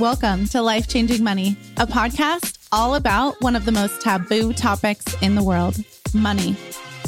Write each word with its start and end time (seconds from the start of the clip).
Welcome 0.00 0.46
to 0.46 0.62
Life 0.62 0.88
Changing 0.88 1.22
Money, 1.22 1.58
a 1.76 1.86
podcast 1.86 2.56
all 2.72 2.94
about 2.94 3.38
one 3.42 3.54
of 3.54 3.66
the 3.66 3.70
most 3.70 4.00
taboo 4.00 4.54
topics 4.54 5.04
in 5.20 5.34
the 5.34 5.42
world 5.42 5.76
money. 6.14 6.56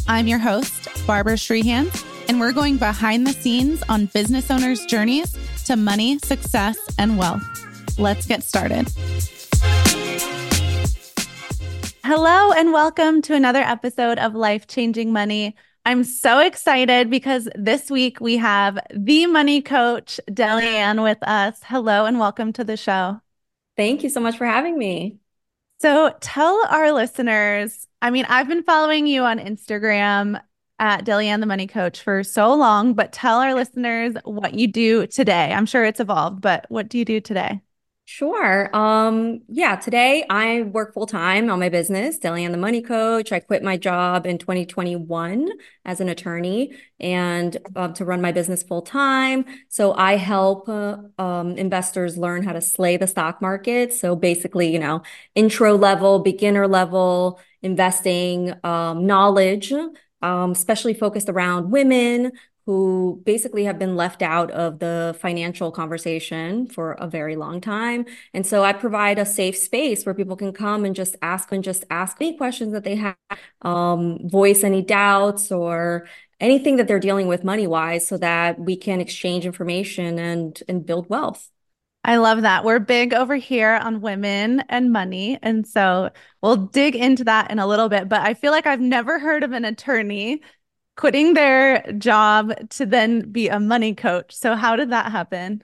I'm 0.09 0.27
your 0.27 0.39
host, 0.39 0.91
Barbara 1.07 1.37
Schreihans, 1.37 2.05
and 2.29 2.39
we're 2.39 2.53
going 2.53 2.77
behind 2.77 3.27
the 3.27 3.33
scenes 3.33 3.83
on 3.89 4.11
business 4.13 4.51
owners' 4.51 4.85
journeys 4.85 5.35
to 5.65 5.75
money, 5.75 6.19
success, 6.19 6.77
and 6.99 7.17
wealth. 7.17 7.43
Let's 7.99 8.27
get 8.27 8.43
started. 8.43 8.87
Hello, 12.05 12.53
and 12.53 12.75
welcome 12.75 13.23
to 13.23 13.35
another 13.35 13.63
episode 13.63 14.19
of 14.19 14.35
Life 14.35 14.67
Changing 14.67 15.15
Money. 15.15 15.57
I'm 15.85 16.05
so 16.05 16.39
excited 16.39 17.11
because 17.11 17.49
this 17.57 17.91
week 17.91 18.21
we 18.21 18.37
have 18.37 18.79
the 18.95 19.27
money 19.27 19.61
coach, 19.61 20.21
Delyanne, 20.33 21.03
with 21.03 21.19
us. 21.23 21.59
Hello, 21.65 22.05
and 22.05 22.21
welcome 22.21 22.53
to 22.53 22.63
the 22.63 22.77
show. 22.77 23.21
Thank 23.77 24.05
you 24.05 24.09
so 24.09 24.21
much 24.21 24.37
for 24.37 24.47
having 24.47 24.79
me. 24.79 25.19
So, 25.81 26.15
tell 26.21 26.65
our 26.71 26.93
listeners 26.93 27.89
I 28.01 28.11
mean, 28.11 28.27
I've 28.29 28.49
been 28.49 28.65
following 28.65 29.07
you 29.07 29.23
on 29.23 29.39
Instagram 29.39 30.41
at 30.79 31.05
Delyanne, 31.05 31.41
the 31.41 31.47
money 31.47 31.69
coach, 31.69 32.03
for 32.03 32.25
so 32.25 32.53
long, 32.53 32.95
but 32.95 33.13
tell 33.13 33.39
our 33.39 33.55
listeners 33.55 34.15
what 34.25 34.55
you 34.55 34.67
do 34.67 35.07
today. 35.07 35.53
I'm 35.53 35.67
sure 35.67 35.85
it's 35.85 36.01
evolved, 36.01 36.41
but 36.41 36.67
what 36.69 36.89
do 36.89 36.99
you 36.99 37.05
do 37.05 37.21
today? 37.21 37.61
Sure. 38.15 38.69
Um, 38.77 39.41
yeah, 39.49 39.77
today 39.77 40.23
I 40.29 40.65
work 40.65 40.93
full 40.93 41.07
time 41.07 41.49
on 41.49 41.59
my 41.59 41.71
business, 41.71 42.19
Delyanne 42.19 42.53
the 42.53 42.59
Money 42.59 42.83
Coach. 42.83 43.33
I 43.33 43.41
quit 43.41 43.63
my 43.63 43.79
job 43.79 44.27
in 44.27 44.37
2021 44.37 45.49
as 45.87 45.99
an 45.99 46.11
attorney 46.11 46.75
and 47.01 47.57
uh, 47.75 47.89
to 47.95 48.05
run 48.05 48.21
my 48.21 48.31
business 48.31 48.63
full 48.63 48.83
time. 48.83 49.47
So 49.71 49.95
I 49.95 50.17
help 50.17 50.69
uh, 50.69 50.99
um, 51.17 51.57
investors 51.57 52.19
learn 52.19 52.43
how 52.43 52.53
to 52.53 52.61
slay 52.61 52.99
the 52.99 53.07
stock 53.07 53.41
market. 53.41 53.95
So 53.95 54.15
basically, 54.15 54.71
you 54.71 54.79
know, 54.79 55.01
intro 55.35 55.79
level, 55.79 56.19
beginner 56.19 56.69
level 56.69 57.41
investing 57.63 58.53
um, 58.63 59.07
knowledge, 59.07 59.73
um, 60.21 60.51
especially 60.51 60.93
focused 60.93 61.31
around 61.31 61.71
women, 61.71 62.33
who 62.67 63.21
basically 63.25 63.65
have 63.65 63.79
been 63.79 63.97
left 63.97 64.23
out 64.23 64.51
of 64.51 64.79
the 64.79 65.17
financial 65.21 65.73
conversation 65.73 66.67
for 66.67 66.93
a 66.93 67.09
very 67.09 67.37
long 67.37 67.61
time. 67.61 68.07
And 68.33 68.47
so 68.47 68.63
I 68.63 68.73
provide 68.73 69.19
a 69.19 69.27
safe 69.27 69.57
space 69.57 70.07
where 70.07 70.15
people 70.15 70.37
can 70.37 70.53
come 70.53 70.85
and 70.85 70.95
just 70.95 71.17
ask 71.23 71.51
and 71.53 71.65
just 71.65 71.85
ask 71.91 72.17
any 72.21 72.37
questions 72.37 72.73
that 72.73 72.85
they 72.85 72.97
have, 72.97 73.17
um, 73.63 74.19
voice 74.29 74.63
any 74.65 74.83
doubts 74.83 75.51
or 75.51 76.07
anything 76.41 76.77
that 76.77 76.89
they're 76.89 77.01
dealing 77.01 77.29
with 77.29 77.45
money 77.45 77.67
wise 77.67 78.07
so 78.07 78.17
that 78.19 78.59
we 78.59 78.77
can 78.77 79.01
exchange 79.01 79.47
information 79.47 80.19
and 80.19 80.63
and 80.69 80.87
build 80.87 81.09
wealth. 81.09 81.49
I 82.05 82.17
love 82.17 82.43
that. 82.43 82.65
We're 82.65 82.81
big 82.81 83.15
over 83.15 83.37
here 83.37 83.79
on 83.81 84.01
women 84.01 84.65
and 84.69 84.91
money. 84.93 85.39
And 85.41 85.67
so 85.67 86.11
we'll 86.43 86.57
dig 86.57 86.97
into 86.97 87.25
that 87.25 87.53
in 87.53 87.61
a 87.61 87.67
little 87.67 87.89
bit. 87.89 88.09
But 88.09 88.23
I 88.23 88.35
feel 88.35 88.51
like 88.51 88.67
I've 88.67 88.81
never 88.81 89.21
heard 89.21 89.45
of 89.45 89.53
an 89.53 89.65
attorney 89.65 90.43
quitting 90.97 91.35
their 91.35 91.83
job 91.99 92.53
to 92.71 92.87
then 92.87 93.31
be 93.31 93.49
a 93.49 93.61
money 93.61 93.95
coach. 93.95 94.35
So, 94.35 94.55
how 94.55 94.77
did 94.77 94.91
that 94.91 95.11
happen? 95.13 95.63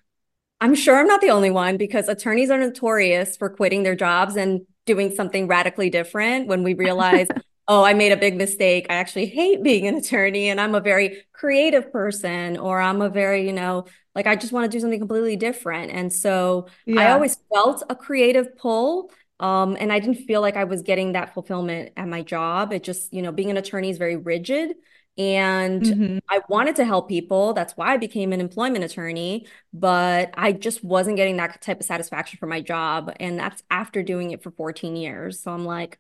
I'm 0.61 0.75
sure 0.75 0.99
I'm 0.99 1.07
not 1.07 1.21
the 1.21 1.31
only 1.31 1.51
one 1.51 1.77
because 1.77 2.09
attorneys 2.09 2.51
are 2.51 2.59
notorious 2.59 3.37
for 3.37 3.49
quitting 3.49 3.85
their 3.85 3.95
jobs 3.95 4.37
and 4.37 4.63
doing 4.87 5.15
something 5.15 5.47
radically 5.47 5.91
different 5.91 6.49
when 6.49 6.63
we 6.63 6.75
realize, 6.75 7.29
oh, 7.69 7.85
I 7.85 7.95
made 7.95 8.11
a 8.11 8.17
big 8.17 8.37
mistake. 8.37 8.87
I 8.91 8.95
actually 8.95 9.27
hate 9.27 9.63
being 9.63 9.87
an 9.87 9.95
attorney 9.97 10.49
and 10.49 10.61
I'm 10.61 10.75
a 10.75 10.81
very 10.81 11.23
creative 11.33 11.93
person 11.93 12.57
or 12.57 12.81
I'm 12.81 13.01
a 13.03 13.09
very, 13.09 13.47
you 13.47 13.53
know, 13.53 13.85
like 14.15 14.27
I 14.27 14.35
just 14.35 14.53
want 14.53 14.65
to 14.65 14.77
do 14.77 14.81
something 14.81 14.99
completely 14.99 15.37
different. 15.37 15.93
And 15.93 16.13
so 16.13 16.67
yeah. 16.87 17.03
I 17.03 17.13
always 17.13 17.37
felt 17.55 17.85
a 17.89 17.95
creative 17.95 18.57
pull. 18.57 19.13
Um, 19.39 19.77
and 19.79 19.93
I 19.93 20.01
didn't 20.01 20.25
feel 20.27 20.41
like 20.41 20.57
I 20.57 20.65
was 20.65 20.83
getting 20.83 21.13
that 21.13 21.33
fulfillment 21.35 21.93
at 21.97 22.09
my 22.09 22.23
job. 22.23 22.73
It 22.73 22.83
just, 22.83 23.13
you 23.13 23.23
know, 23.23 23.31
being 23.31 23.53
an 23.53 23.57
attorney 23.57 23.91
is 23.91 23.99
very 23.99 24.17
rigid. 24.17 24.75
And 25.19 25.83
mm-hmm. 25.83 26.19
I 26.29 26.41
wanted 26.49 26.77
to 26.77 26.85
help 26.85 27.09
people. 27.09 27.53
That's 27.53 27.77
why 27.77 27.93
I 27.95 27.97
became 27.97 28.33
an 28.33 28.41
employment 28.41 28.85
attorney, 28.85 29.49
but 29.73 30.33
I 30.35 30.53
just 30.53 30.85
wasn't 30.85 31.17
getting 31.17 31.37
that 31.39 31.61
type 31.61 31.81
of 31.81 31.87
satisfaction 31.87 32.39
from 32.39 32.51
my 32.51 32.61
job. 32.61 33.13
And 33.19 33.37
that's 33.37 33.63
after 33.69 34.05
doing 34.05 34.31
it 34.31 34.45
for 34.45 34.53
14 34.53 34.95
years. 34.95 35.41
So 35.41 35.51
I'm 35.51 35.65
like, 35.65 35.99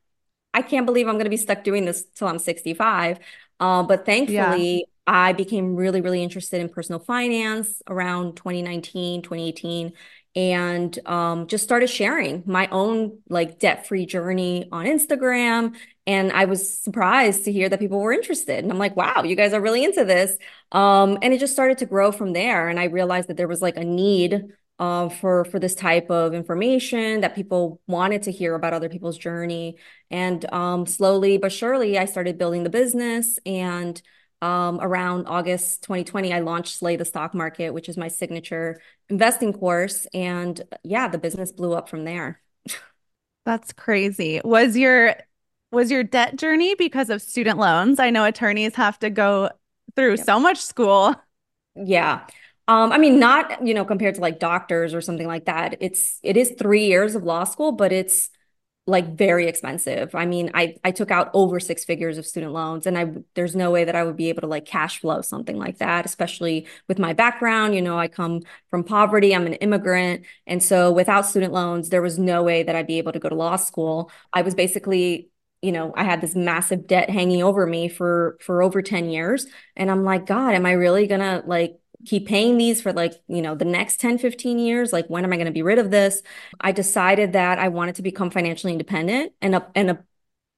I 0.54 0.62
can't 0.62 0.86
believe 0.86 1.08
I'm 1.08 1.14
going 1.14 1.24
to 1.24 1.30
be 1.30 1.36
stuck 1.36 1.64
doing 1.64 1.84
this 1.84 2.04
till 2.14 2.28
I'm 2.28 2.38
65. 2.38 3.18
Uh, 3.60 3.82
but 3.82 4.06
thankfully, 4.06 4.76
yeah. 4.76 4.82
I 5.06 5.32
became 5.32 5.74
really, 5.74 6.00
really 6.00 6.22
interested 6.22 6.60
in 6.60 6.68
personal 6.68 7.00
finance 7.00 7.82
around 7.88 8.36
2019, 8.36 9.22
2018 9.22 9.92
and 10.38 10.96
um, 11.04 11.48
just 11.48 11.64
started 11.64 11.88
sharing 11.88 12.44
my 12.46 12.68
own 12.68 13.18
like 13.28 13.58
debt 13.58 13.88
free 13.88 14.06
journey 14.06 14.68
on 14.70 14.86
Instagram. 14.86 15.74
And 16.06 16.30
I 16.30 16.44
was 16.44 16.78
surprised 16.78 17.44
to 17.46 17.52
hear 17.52 17.68
that 17.68 17.80
people 17.80 17.98
were 17.98 18.12
interested. 18.12 18.62
And 18.62 18.70
I'm 18.70 18.78
like, 18.78 18.94
wow, 18.94 19.24
you 19.24 19.34
guys 19.34 19.52
are 19.52 19.60
really 19.60 19.82
into 19.82 20.04
this. 20.04 20.38
Um, 20.70 21.18
and 21.22 21.34
it 21.34 21.40
just 21.40 21.54
started 21.54 21.78
to 21.78 21.86
grow 21.86 22.12
from 22.12 22.34
there. 22.34 22.68
And 22.68 22.78
I 22.78 22.84
realized 22.84 23.28
that 23.28 23.36
there 23.36 23.48
was 23.48 23.60
like 23.60 23.76
a 23.76 23.84
need 23.84 24.44
uh, 24.78 25.08
for 25.08 25.44
for 25.46 25.58
this 25.58 25.74
type 25.74 26.08
of 26.08 26.34
information 26.34 27.22
that 27.22 27.34
people 27.34 27.80
wanted 27.88 28.22
to 28.22 28.30
hear 28.30 28.54
about 28.54 28.72
other 28.72 28.88
people's 28.88 29.18
journey. 29.18 29.76
And 30.08 30.50
um, 30.52 30.86
slowly 30.86 31.38
but 31.38 31.50
surely, 31.50 31.98
I 31.98 32.04
started 32.04 32.38
building 32.38 32.62
the 32.62 32.70
business 32.70 33.40
and 33.44 34.00
um, 34.40 34.78
around 34.80 35.26
August 35.26 35.82
2020, 35.82 36.32
I 36.32 36.40
launched 36.40 36.76
Slay 36.76 36.94
the 36.94 37.04
Stock 37.04 37.34
Market, 37.34 37.74
which 37.74 37.88
is 37.88 37.96
my 37.96 38.06
signature 38.06 38.80
investing 39.08 39.52
course. 39.52 40.06
And 40.12 40.60
yeah, 40.82 41.08
the 41.08 41.18
business 41.18 41.52
blew 41.52 41.74
up 41.74 41.88
from 41.88 42.04
there. 42.04 42.40
That's 43.44 43.72
crazy. 43.72 44.40
Was 44.44 44.76
your 44.76 45.14
was 45.70 45.90
your 45.90 46.02
debt 46.02 46.36
journey 46.36 46.74
because 46.74 47.10
of 47.10 47.22
student 47.22 47.58
loans? 47.58 47.98
I 48.00 48.10
know 48.10 48.24
attorneys 48.24 48.74
have 48.76 48.98
to 49.00 49.10
go 49.10 49.50
through 49.96 50.16
yep. 50.16 50.26
so 50.26 50.40
much 50.40 50.58
school. 50.58 51.14
Yeah. 51.74 52.26
Um, 52.68 52.92
I 52.92 52.98
mean, 52.98 53.18
not, 53.18 53.66
you 53.66 53.72
know, 53.72 53.84
compared 53.84 54.14
to 54.16 54.20
like 54.20 54.38
doctors 54.38 54.92
or 54.92 55.00
something 55.00 55.26
like 55.26 55.46
that. 55.46 55.76
It's 55.80 56.18
it 56.22 56.36
is 56.36 56.54
three 56.58 56.86
years 56.86 57.14
of 57.14 57.22
law 57.22 57.44
school, 57.44 57.72
but 57.72 57.92
it's 57.92 58.30
like 58.88 59.16
very 59.16 59.46
expensive. 59.46 60.14
I 60.14 60.24
mean, 60.26 60.50
I 60.54 60.76
I 60.82 60.90
took 60.92 61.10
out 61.10 61.30
over 61.34 61.60
six 61.60 61.84
figures 61.84 62.16
of 62.18 62.26
student 62.26 62.52
loans 62.52 62.86
and 62.86 62.96
I 62.98 63.12
there's 63.34 63.54
no 63.54 63.70
way 63.70 63.84
that 63.84 63.94
I 63.94 64.02
would 64.02 64.16
be 64.16 64.30
able 64.30 64.40
to 64.40 64.46
like 64.46 64.64
cash 64.64 65.00
flow 65.00 65.20
something 65.20 65.58
like 65.58 65.78
that, 65.78 66.06
especially 66.06 66.66
with 66.88 66.98
my 66.98 67.12
background, 67.12 67.74
you 67.74 67.82
know, 67.82 67.98
I 67.98 68.08
come 68.08 68.40
from 68.70 68.84
poverty, 68.84 69.34
I'm 69.34 69.46
an 69.46 69.54
immigrant, 69.54 70.24
and 70.46 70.62
so 70.62 70.90
without 70.90 71.26
student 71.26 71.52
loans, 71.52 71.90
there 71.90 72.02
was 72.02 72.18
no 72.18 72.42
way 72.42 72.62
that 72.62 72.74
I'd 72.74 72.86
be 72.86 72.98
able 72.98 73.12
to 73.12 73.18
go 73.18 73.28
to 73.28 73.34
law 73.34 73.56
school. 73.56 74.10
I 74.32 74.42
was 74.42 74.54
basically 74.54 75.30
you 75.60 75.72
know 75.72 75.92
i 75.96 76.04
had 76.04 76.20
this 76.20 76.36
massive 76.36 76.86
debt 76.86 77.10
hanging 77.10 77.42
over 77.42 77.66
me 77.66 77.88
for 77.88 78.36
for 78.40 78.62
over 78.62 78.80
10 78.80 79.08
years 79.10 79.46
and 79.74 79.90
i'm 79.90 80.04
like 80.04 80.24
god 80.24 80.54
am 80.54 80.64
i 80.64 80.70
really 80.72 81.08
gonna 81.08 81.42
like 81.46 81.80
keep 82.06 82.26
paying 82.26 82.56
these 82.56 82.80
for 82.80 82.92
like, 82.92 83.14
you 83.26 83.42
know, 83.42 83.54
the 83.54 83.64
next 83.64 84.00
10, 84.00 84.18
15 84.18 84.58
years? 84.58 84.92
Like, 84.92 85.08
when 85.08 85.24
am 85.24 85.32
I 85.32 85.36
going 85.36 85.46
to 85.46 85.52
be 85.52 85.62
rid 85.62 85.78
of 85.78 85.90
this? 85.90 86.22
I 86.60 86.72
decided 86.72 87.32
that 87.32 87.58
I 87.58 87.68
wanted 87.68 87.96
to 87.96 88.02
become 88.02 88.30
financially 88.30 88.72
independent 88.72 89.32
and 89.40 89.56
a, 89.56 89.66
and 89.74 89.90
a, 89.90 90.04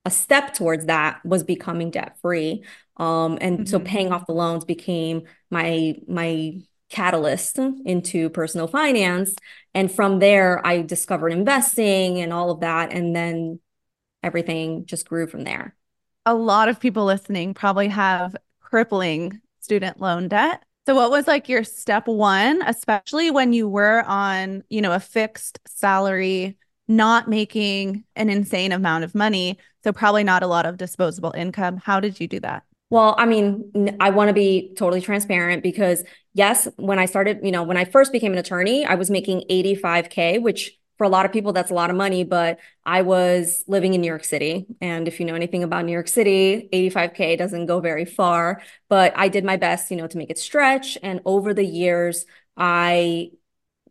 a 0.05 0.11
step 0.11 0.55
towards 0.55 0.87
that 0.87 1.25
was 1.25 1.43
becoming 1.43 1.91
debt 1.91 2.19
free. 2.21 2.65
Um, 2.97 3.39
and 3.41 3.61
mm-hmm. 3.61 3.67
so 3.67 3.81
paying 3.81 4.13
off 4.13 4.27
the 4.27 4.33
loans 4.33 4.65
became 4.65 5.23
my, 5.51 5.97
my 6.07 6.61
catalyst 6.91 7.59
into 7.59 8.29
personal 8.31 8.67
finance. 8.67 9.35
And 9.75 9.91
from 9.91 10.19
there, 10.19 10.65
I 10.67 10.83
discovered 10.83 11.33
investing 11.33 12.21
and 12.21 12.33
all 12.33 12.51
of 12.51 12.61
that. 12.61 12.93
And 12.93 13.15
then 13.15 13.61
everything 14.23 14.85
just 14.85 15.09
grew 15.09 15.27
from 15.27 15.45
there. 15.45 15.75
A 16.27 16.35
lot 16.35 16.69
of 16.69 16.81
people 16.81 17.05
listening 17.05 17.55
probably 17.55 17.89
have 17.89 18.37
crippling 18.61 19.41
student 19.61 20.01
loan 20.01 20.29
debt. 20.29 20.63
So 20.91 20.97
what 20.97 21.13
was 21.13 21.29
like 21.29 21.49
your 21.49 21.63
step 21.63 22.09
one, 22.09 22.63
especially 22.67 23.31
when 23.31 23.53
you 23.53 23.69
were 23.69 24.03
on, 24.09 24.65
you 24.71 24.83
know, 24.83 24.91
a 24.91 24.99
fixed 24.99 25.61
salary, 25.65 26.59
not 26.89 27.29
making 27.29 28.03
an 28.17 28.29
insane 28.29 28.73
amount 28.73 29.05
of 29.05 29.15
money, 29.15 29.57
so 29.85 29.93
probably 29.93 30.25
not 30.25 30.43
a 30.43 30.49
lot 30.49 30.67
of 30.67 30.79
disposable 30.79 31.31
income. 31.37 31.77
How 31.77 32.01
did 32.01 32.19
you 32.19 32.27
do 32.27 32.41
that? 32.41 32.65
Well, 32.91 33.15
I 33.19 33.27
mean, 33.27 33.97
I 34.01 34.11
want 34.11 34.31
to 34.31 34.35
be 34.35 34.75
totally 34.77 35.01
transparent 35.01 35.63
because 35.63 36.03
yes, 36.35 36.67
when 36.75 36.99
I 36.99 37.07
started, 37.07 37.39
you 37.45 37.53
know, 37.53 37.63
when 37.63 37.77
I 37.77 37.85
first 37.85 38.11
became 38.11 38.33
an 38.33 38.39
attorney, 38.39 38.85
I 38.85 38.97
was 38.97 39.13
making 39.13 39.45
85k, 39.49 40.43
which 40.43 40.77
for 41.01 41.05
a 41.05 41.09
lot 41.09 41.25
of 41.25 41.33
people, 41.33 41.55
that's 41.55 41.71
a 41.71 41.75
lot 41.75 41.89
of 41.89 41.97
money, 41.97 42.25
but 42.25 42.59
I 42.85 43.01
was 43.01 43.65
living 43.67 43.95
in 43.95 44.03
New 44.03 44.07
York 44.07 44.23
City. 44.23 44.67
And 44.83 45.09
if 45.09 45.19
you 45.19 45.25
know 45.25 45.35
anything 45.35 45.65
about 45.65 45.87
New 45.87 45.93
York 45.93 46.09
City, 46.09 46.69
85K 46.75 47.39
doesn't 47.39 47.65
go 47.65 47.81
very 47.81 48.05
far, 48.05 48.61
but 48.91 49.15
I 49.17 49.29
did 49.29 49.43
my 49.43 49.57
best, 49.57 49.91
you 49.91 49.97
know, 49.97 50.07
to 50.07 50.19
make 50.19 50.29
it 50.29 50.39
stretch. 50.39 50.99
And 51.03 51.23
over 51.25 51.55
the 51.55 51.65
years, 51.65 52.27
I 52.55 53.31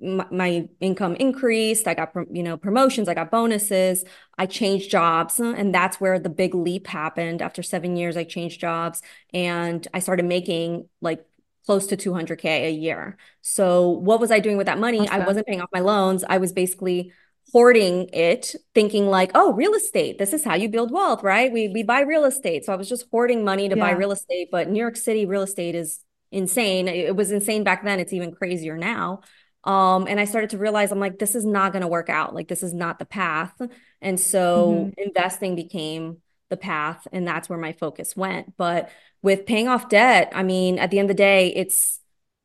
my, 0.02 0.70
income 0.80 1.16
increased 1.16 1.86
i 1.86 1.94
got 1.94 2.14
you 2.32 2.42
know 2.42 2.56
promotions 2.56 3.10
i 3.10 3.14
got 3.14 3.30
bonuses 3.30 4.06
i 4.38 4.46
changed 4.46 4.90
jobs 4.90 5.42
and 5.42 5.76
that's 5.76 6.00
where 6.00 6.18
the 6.18 6.30
big 6.30 6.56
leap 6.56 6.88
happened 6.88 7.42
after 7.42 7.62
7 7.62 7.98
years 7.98 8.16
i 8.16 8.24
changed 8.24 8.62
jobs 8.62 9.02
and 9.34 9.86
i 9.94 10.00
started 10.00 10.24
making 10.24 10.88
like 11.02 11.26
close 11.70 11.86
to 11.86 11.96
200K 11.96 12.66
a 12.66 12.72
year. 12.72 13.16
So, 13.42 13.90
what 13.90 14.20
was 14.20 14.32
I 14.32 14.40
doing 14.40 14.58
with 14.58 14.66
that 14.66 14.80
money? 14.80 15.02
Awesome. 15.02 15.22
I 15.22 15.24
wasn't 15.24 15.46
paying 15.46 15.62
off 15.62 15.70
my 15.72 15.82
loans. 15.82 16.24
I 16.28 16.40
was 16.40 16.52
basically 16.52 17.12
hoarding 17.54 18.10
it, 18.12 18.56
thinking 18.74 19.06
like, 19.06 19.30
oh, 19.36 19.54
real 19.54 19.76
estate, 19.76 20.18
this 20.18 20.34
is 20.34 20.44
how 20.44 20.56
you 20.56 20.68
build 20.68 20.90
wealth, 20.90 21.22
right? 21.22 21.52
We, 21.52 21.68
we 21.68 21.84
buy 21.84 22.02
real 22.02 22.26
estate. 22.26 22.66
So, 22.66 22.74
I 22.74 22.76
was 22.76 22.90
just 22.90 23.06
hoarding 23.12 23.46
money 23.46 23.70
to 23.70 23.78
yeah. 23.78 23.84
buy 23.84 23.92
real 23.92 24.12
estate. 24.12 24.48
But 24.52 24.68
New 24.68 24.80
York 24.80 24.98
City 24.98 25.28
real 25.28 25.44
estate 25.44 25.76
is 25.76 26.00
insane. 26.32 26.88
It 26.88 27.16
was 27.16 27.32
insane 27.32 27.64
back 27.64 27.84
then. 27.84 28.00
It's 28.00 28.14
even 28.14 28.32
crazier 28.32 28.76
now. 28.76 29.22
Um, 29.64 30.08
and 30.08 30.20
I 30.20 30.26
started 30.26 30.50
to 30.52 30.58
realize 30.58 30.92
I'm 30.92 31.00
like, 31.00 31.20
this 31.20 31.36
is 31.36 31.46
not 31.46 31.72
going 31.72 31.84
to 31.84 31.88
work 31.88 32.10
out. 32.10 32.34
Like, 32.34 32.48
this 32.48 32.64
is 32.64 32.74
not 32.74 32.98
the 32.98 33.06
path. 33.06 33.54
And 34.02 34.20
so, 34.20 34.90
mm-hmm. 34.90 35.02
investing 35.04 35.56
became 35.56 36.18
the 36.50 36.58
path. 36.58 37.08
And 37.12 37.28
that's 37.28 37.50
where 37.50 37.60
my 37.60 37.74
focus 37.74 38.16
went. 38.16 38.58
But 38.58 38.90
with 39.22 39.46
paying 39.46 39.68
off 39.68 39.90
debt, 39.90 40.32
I 40.34 40.44
mean, 40.44 40.80
at 40.80 40.92
the 40.92 41.00
end 41.00 41.10
of 41.10 41.16
the 41.16 41.22
day, 41.22 41.50
it's 41.50 42.00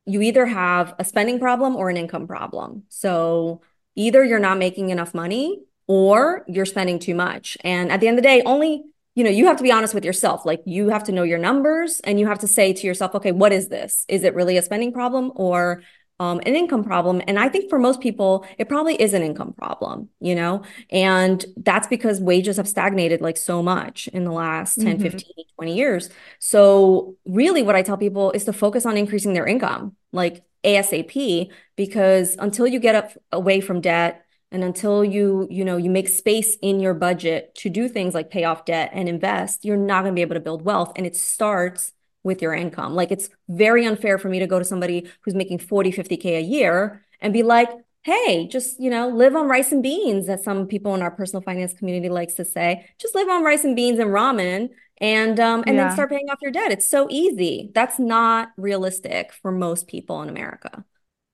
you 0.06 0.20
either 0.22 0.46
have 0.46 0.94
a 0.98 1.04
spending 1.04 1.38
problem 1.38 1.76
or 1.76 1.88
an 1.88 1.96
income 1.96 2.26
problem. 2.26 2.84
So 2.88 3.62
either 3.94 4.24
you're 4.24 4.38
not 4.38 4.58
making 4.58 4.90
enough 4.90 5.14
money 5.14 5.62
or 5.86 6.44
you're 6.46 6.66
spending 6.66 6.98
too 6.98 7.14
much. 7.14 7.56
And 7.62 7.90
at 7.90 8.00
the 8.00 8.08
end 8.08 8.18
of 8.18 8.22
the 8.22 8.28
day, 8.28 8.42
only 8.44 8.84
you 9.14 9.22
know, 9.22 9.30
you 9.30 9.46
have 9.46 9.56
to 9.58 9.62
be 9.62 9.70
honest 9.70 9.94
with 9.94 10.04
yourself. 10.04 10.44
Like 10.44 10.62
you 10.66 10.88
have 10.88 11.04
to 11.04 11.12
know 11.12 11.22
your 11.22 11.38
numbers 11.38 12.00
and 12.00 12.18
you 12.18 12.26
have 12.26 12.40
to 12.40 12.48
say 12.48 12.72
to 12.72 12.86
yourself, 12.86 13.14
okay, 13.14 13.30
what 13.30 13.52
is 13.52 13.68
this? 13.68 14.04
Is 14.08 14.24
it 14.24 14.34
really 14.34 14.56
a 14.56 14.62
spending 14.62 14.92
problem 14.92 15.30
or 15.36 15.82
um, 16.20 16.40
an 16.46 16.54
income 16.54 16.84
problem. 16.84 17.20
And 17.26 17.38
I 17.38 17.48
think 17.48 17.68
for 17.68 17.78
most 17.78 18.00
people, 18.00 18.46
it 18.56 18.68
probably 18.68 18.94
is 18.94 19.14
an 19.14 19.22
income 19.22 19.52
problem, 19.52 20.08
you 20.20 20.34
know? 20.34 20.62
And 20.90 21.44
that's 21.56 21.88
because 21.88 22.20
wages 22.20 22.56
have 22.56 22.68
stagnated 22.68 23.20
like 23.20 23.36
so 23.36 23.62
much 23.62 24.08
in 24.08 24.24
the 24.24 24.32
last 24.32 24.76
10, 24.76 24.98
mm-hmm. 24.98 25.02
15, 25.02 25.44
20 25.56 25.76
years. 25.76 26.10
So, 26.38 27.16
really, 27.24 27.62
what 27.62 27.74
I 27.74 27.82
tell 27.82 27.96
people 27.96 28.30
is 28.30 28.44
to 28.44 28.52
focus 28.52 28.86
on 28.86 28.96
increasing 28.96 29.32
their 29.32 29.46
income, 29.46 29.96
like 30.12 30.44
ASAP, 30.62 31.50
because 31.76 32.36
until 32.38 32.66
you 32.66 32.78
get 32.78 32.94
up 32.94 33.10
away 33.32 33.60
from 33.60 33.80
debt, 33.80 34.20
and 34.52 34.62
until 34.62 35.04
you 35.04 35.48
you 35.50 35.64
know 35.64 35.76
you 35.76 35.90
make 35.90 36.08
space 36.08 36.56
in 36.62 36.78
your 36.78 36.94
budget 36.94 37.52
to 37.56 37.68
do 37.68 37.88
things 37.88 38.14
like 38.14 38.30
pay 38.30 38.44
off 38.44 38.64
debt 38.64 38.90
and 38.92 39.08
invest 39.08 39.64
you're 39.64 39.76
not 39.76 40.02
going 40.02 40.12
to 40.12 40.14
be 40.14 40.22
able 40.22 40.34
to 40.34 40.40
build 40.40 40.62
wealth 40.62 40.92
and 40.94 41.06
it 41.06 41.16
starts 41.16 41.92
with 42.24 42.42
your 42.42 42.54
income. 42.54 42.94
Like 42.94 43.12
it's 43.12 43.28
very 43.48 43.86
unfair 43.86 44.18
for 44.18 44.28
me 44.28 44.40
to 44.40 44.46
go 44.46 44.58
to 44.58 44.64
somebody 44.64 45.08
who's 45.20 45.34
making 45.34 45.58
40, 45.58 45.92
50K 45.92 46.38
a 46.38 46.40
year 46.40 47.04
and 47.20 47.32
be 47.32 47.42
like, 47.42 47.70
hey, 48.02 48.46
just, 48.48 48.80
you 48.80 48.90
know, 48.90 49.08
live 49.08 49.36
on 49.36 49.46
rice 49.46 49.72
and 49.72 49.82
beans, 49.82 50.26
that 50.26 50.42
some 50.42 50.66
people 50.66 50.94
in 50.94 51.02
our 51.02 51.10
personal 51.10 51.42
finance 51.42 51.72
community 51.72 52.08
likes 52.08 52.34
to 52.34 52.44
say. 52.44 52.86
Just 52.98 53.14
live 53.14 53.28
on 53.28 53.44
rice 53.44 53.64
and 53.64 53.76
beans 53.76 53.98
and 53.98 54.10
ramen 54.10 54.70
and 54.98 55.40
um 55.40 55.64
and 55.66 55.76
yeah. 55.76 55.84
then 55.84 55.92
start 55.92 56.10
paying 56.10 56.28
off 56.30 56.38
your 56.42 56.52
debt. 56.52 56.70
It's 56.70 56.88
so 56.88 57.08
easy. 57.10 57.70
That's 57.74 57.98
not 57.98 58.50
realistic 58.56 59.32
for 59.32 59.50
most 59.50 59.86
people 59.86 60.22
in 60.22 60.28
America. 60.28 60.84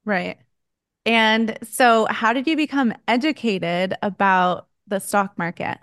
Right. 0.04 0.38
And 1.06 1.58
so 1.62 2.06
how 2.10 2.32
did 2.32 2.46
you 2.46 2.56
become 2.56 2.92
educated 3.08 3.94
about 4.02 4.68
the 4.86 4.98
stock 4.98 5.36
market? 5.38 5.78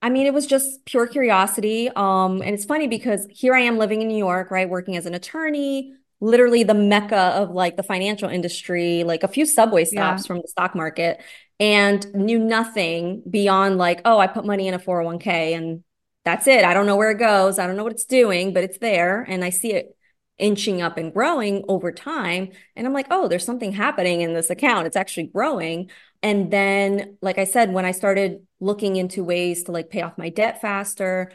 I 0.00 0.10
mean, 0.10 0.26
it 0.26 0.34
was 0.34 0.46
just 0.46 0.84
pure 0.84 1.06
curiosity. 1.06 1.88
Um, 1.94 2.40
and 2.42 2.54
it's 2.54 2.64
funny 2.64 2.86
because 2.86 3.26
here 3.30 3.54
I 3.54 3.60
am 3.60 3.78
living 3.78 4.00
in 4.00 4.08
New 4.08 4.16
York, 4.16 4.50
right, 4.50 4.68
working 4.68 4.96
as 4.96 5.06
an 5.06 5.14
attorney, 5.14 5.94
literally 6.20 6.62
the 6.62 6.74
mecca 6.74 7.16
of 7.16 7.50
like 7.50 7.76
the 7.76 7.82
financial 7.82 8.28
industry, 8.28 9.02
like 9.04 9.24
a 9.24 9.28
few 9.28 9.44
subway 9.44 9.84
stops 9.84 10.22
yeah. 10.22 10.26
from 10.26 10.36
the 10.38 10.48
stock 10.48 10.74
market, 10.76 11.20
and 11.58 12.06
knew 12.14 12.38
nothing 12.38 13.22
beyond 13.28 13.76
like, 13.78 14.00
oh, 14.04 14.18
I 14.18 14.28
put 14.28 14.44
money 14.44 14.68
in 14.68 14.74
a 14.74 14.78
401k 14.78 15.56
and 15.56 15.82
that's 16.24 16.46
it. 16.46 16.64
I 16.64 16.74
don't 16.74 16.86
know 16.86 16.96
where 16.96 17.10
it 17.10 17.18
goes. 17.18 17.58
I 17.58 17.66
don't 17.66 17.76
know 17.76 17.82
what 17.82 17.92
it's 17.92 18.04
doing, 18.04 18.52
but 18.52 18.62
it's 18.62 18.78
there. 18.78 19.22
And 19.22 19.44
I 19.44 19.50
see 19.50 19.72
it 19.72 19.96
inching 20.38 20.80
up 20.80 20.96
and 20.96 21.12
growing 21.12 21.64
over 21.68 21.90
time. 21.90 22.50
And 22.76 22.86
I'm 22.86 22.92
like, 22.92 23.06
oh, 23.10 23.26
there's 23.26 23.44
something 23.44 23.72
happening 23.72 24.20
in 24.20 24.34
this 24.34 24.50
account. 24.50 24.86
It's 24.86 24.96
actually 24.96 25.26
growing. 25.26 25.90
And 26.22 26.50
then, 26.52 27.16
like 27.22 27.38
I 27.38 27.44
said, 27.44 27.72
when 27.72 27.84
I 27.84 27.92
started 27.92 28.46
looking 28.60 28.96
into 28.96 29.24
ways 29.24 29.64
to 29.64 29.72
like 29.72 29.90
pay 29.90 30.02
off 30.02 30.18
my 30.18 30.28
debt 30.28 30.60
faster, 30.60 31.32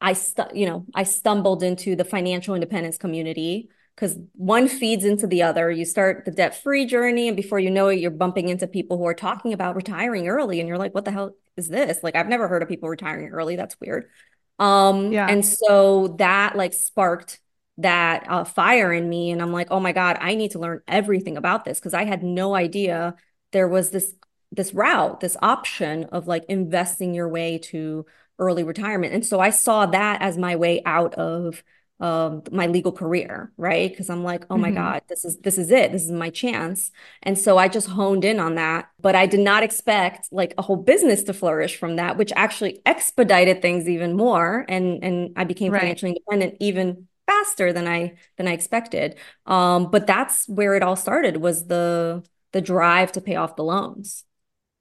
I 0.00 0.12
stu- 0.12 0.42
you 0.52 0.66
know, 0.66 0.86
I 0.94 1.04
stumbled 1.04 1.62
into 1.62 1.96
the 1.96 2.04
financial 2.04 2.54
independence 2.54 2.98
community 2.98 3.70
because 3.94 4.18
one 4.34 4.68
feeds 4.68 5.04
into 5.04 5.26
the 5.26 5.42
other. 5.42 5.70
You 5.70 5.84
start 5.84 6.24
the 6.24 6.30
debt-free 6.30 6.86
journey, 6.86 7.28
and 7.28 7.36
before 7.36 7.60
you 7.60 7.70
know 7.70 7.88
it, 7.88 8.00
you're 8.00 8.10
bumping 8.10 8.48
into 8.48 8.66
people 8.66 8.98
who 8.98 9.06
are 9.06 9.14
talking 9.14 9.52
about 9.52 9.76
retiring 9.76 10.28
early, 10.28 10.60
and 10.60 10.68
you're 10.68 10.78
like, 10.78 10.94
"What 10.94 11.04
the 11.04 11.12
hell 11.12 11.36
is 11.56 11.68
this?" 11.68 12.02
Like, 12.02 12.16
I've 12.16 12.28
never 12.28 12.48
heard 12.48 12.62
of 12.62 12.68
people 12.68 12.88
retiring 12.88 13.28
early. 13.28 13.56
That's 13.56 13.78
weird. 13.80 14.10
Um, 14.58 15.12
yeah. 15.12 15.26
And 15.28 15.44
so 15.44 16.16
that 16.18 16.56
like 16.56 16.72
sparked 16.72 17.40
that 17.78 18.26
uh, 18.28 18.44
fire 18.44 18.92
in 18.92 19.08
me, 19.08 19.30
and 19.30 19.40
I'm 19.40 19.52
like, 19.52 19.68
"Oh 19.70 19.80
my 19.80 19.92
god, 19.92 20.18
I 20.20 20.34
need 20.34 20.52
to 20.52 20.58
learn 20.58 20.82
everything 20.86 21.36
about 21.36 21.64
this," 21.64 21.78
because 21.78 21.94
I 21.94 22.04
had 22.04 22.22
no 22.22 22.54
idea 22.54 23.14
there 23.52 23.68
was 23.68 23.90
this 23.90 24.12
this 24.54 24.74
route, 24.74 25.20
this 25.20 25.36
option 25.42 26.04
of 26.04 26.26
like 26.26 26.44
investing 26.48 27.14
your 27.14 27.28
way 27.28 27.58
to 27.58 28.06
early 28.38 28.64
retirement. 28.64 29.14
And 29.14 29.24
so 29.24 29.40
I 29.40 29.50
saw 29.50 29.86
that 29.86 30.22
as 30.22 30.36
my 30.36 30.56
way 30.56 30.82
out 30.84 31.14
of 31.14 31.62
um, 32.00 32.42
my 32.50 32.66
legal 32.66 32.92
career, 32.92 33.52
right? 33.56 33.88
Because 33.88 34.10
I'm 34.10 34.24
like, 34.24 34.44
oh 34.50 34.56
my 34.56 34.68
mm-hmm. 34.68 34.76
God, 34.76 35.02
this 35.08 35.24
is 35.24 35.38
this 35.38 35.58
is 35.58 35.70
it. 35.70 35.92
This 35.92 36.02
is 36.02 36.10
my 36.10 36.28
chance. 36.28 36.90
And 37.22 37.38
so 37.38 37.56
I 37.56 37.68
just 37.68 37.88
honed 37.88 38.24
in 38.24 38.40
on 38.40 38.56
that. 38.56 38.88
But 39.00 39.14
I 39.14 39.26
did 39.26 39.40
not 39.40 39.62
expect 39.62 40.28
like 40.32 40.54
a 40.58 40.62
whole 40.62 40.76
business 40.76 41.22
to 41.24 41.32
flourish 41.32 41.76
from 41.76 41.96
that, 41.96 42.16
which 42.16 42.32
actually 42.34 42.82
expedited 42.84 43.62
things 43.62 43.88
even 43.88 44.16
more. 44.16 44.64
And 44.68 45.04
and 45.04 45.32
I 45.36 45.44
became 45.44 45.72
right. 45.72 45.80
financially 45.80 46.12
independent 46.12 46.56
even 46.60 47.06
faster 47.26 47.72
than 47.72 47.86
I 47.86 48.14
than 48.36 48.48
I 48.48 48.52
expected. 48.52 49.16
Um, 49.46 49.90
but 49.90 50.06
that's 50.06 50.48
where 50.48 50.74
it 50.74 50.82
all 50.82 50.96
started 50.96 51.36
was 51.36 51.66
the 51.66 52.24
the 52.52 52.60
drive 52.60 53.12
to 53.12 53.20
pay 53.20 53.36
off 53.36 53.56
the 53.56 53.64
loans. 53.64 54.24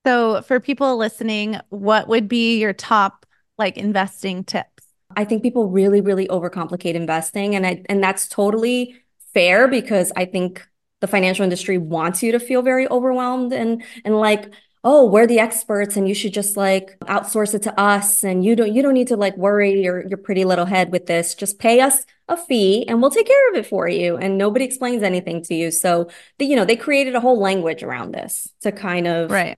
So, 0.06 0.42
for 0.42 0.60
people 0.60 0.98
listening, 0.98 1.58
what 1.70 2.08
would 2.08 2.28
be 2.28 2.60
your 2.60 2.74
top 2.74 3.26
like 3.58 3.78
investing 3.78 4.44
tips? 4.44 4.68
I 5.16 5.26
think 5.26 5.44
people 5.44 5.70
really, 5.70 6.02
really 6.02 6.28
overcomplicate 6.28 6.96
investing, 6.96 7.56
and 7.56 7.66
I, 7.66 7.84
and 7.88 8.04
that's 8.04 8.28
totally 8.28 8.96
fair 9.34 9.68
because 9.68 10.12
I 10.16 10.26
think 10.26 10.68
the 11.02 11.08
financial 11.08 11.44
industry 11.44 11.78
wants 11.78 12.24
you 12.24 12.32
to 12.32 12.40
feel 12.40 12.62
very 12.62 12.88
overwhelmed 12.88 13.52
and 13.52 13.84
and 14.06 14.16
like 14.18 14.54
oh 14.86 15.06
we're 15.06 15.28
the 15.28 15.40
experts 15.40 15.98
and 15.98 16.08
you 16.08 16.14
should 16.14 16.34
just 16.34 16.56
like 16.56 16.98
outsource 17.02 17.54
it 17.54 17.62
to 17.64 17.78
us 17.78 18.24
and 18.24 18.46
you 18.46 18.56
don't 18.56 18.74
you 18.74 18.82
don't 18.82 18.94
need 18.94 19.08
to 19.10 19.18
like 19.18 19.36
worry 19.36 19.82
your 19.82 20.08
your 20.08 20.18
pretty 20.18 20.46
little 20.46 20.66
head 20.66 20.92
with 20.94 21.06
this. 21.06 21.36
Just 21.36 21.60
pay 21.60 21.82
us 21.82 22.06
a 22.30 22.38
fee 22.38 22.86
and 22.88 23.02
we'll 23.02 23.12
take 23.12 23.28
care 23.28 23.50
of 23.52 23.58
it 23.58 23.66
for 23.66 23.88
you 23.88 24.16
and 24.16 24.38
nobody 24.38 24.64
explains 24.64 25.04
anything 25.04 25.44
to 25.44 25.54
you. 25.54 25.72
So 25.72 26.10
the, 26.40 26.46
you 26.46 26.56
know 26.56 26.66
they 26.66 26.78
created 26.78 27.16
a 27.16 27.20
whole 27.20 27.40
language 27.40 27.84
around 27.84 28.14
this 28.14 28.48
to 28.62 28.72
kind 28.72 29.08
of 29.08 29.30
right 29.30 29.58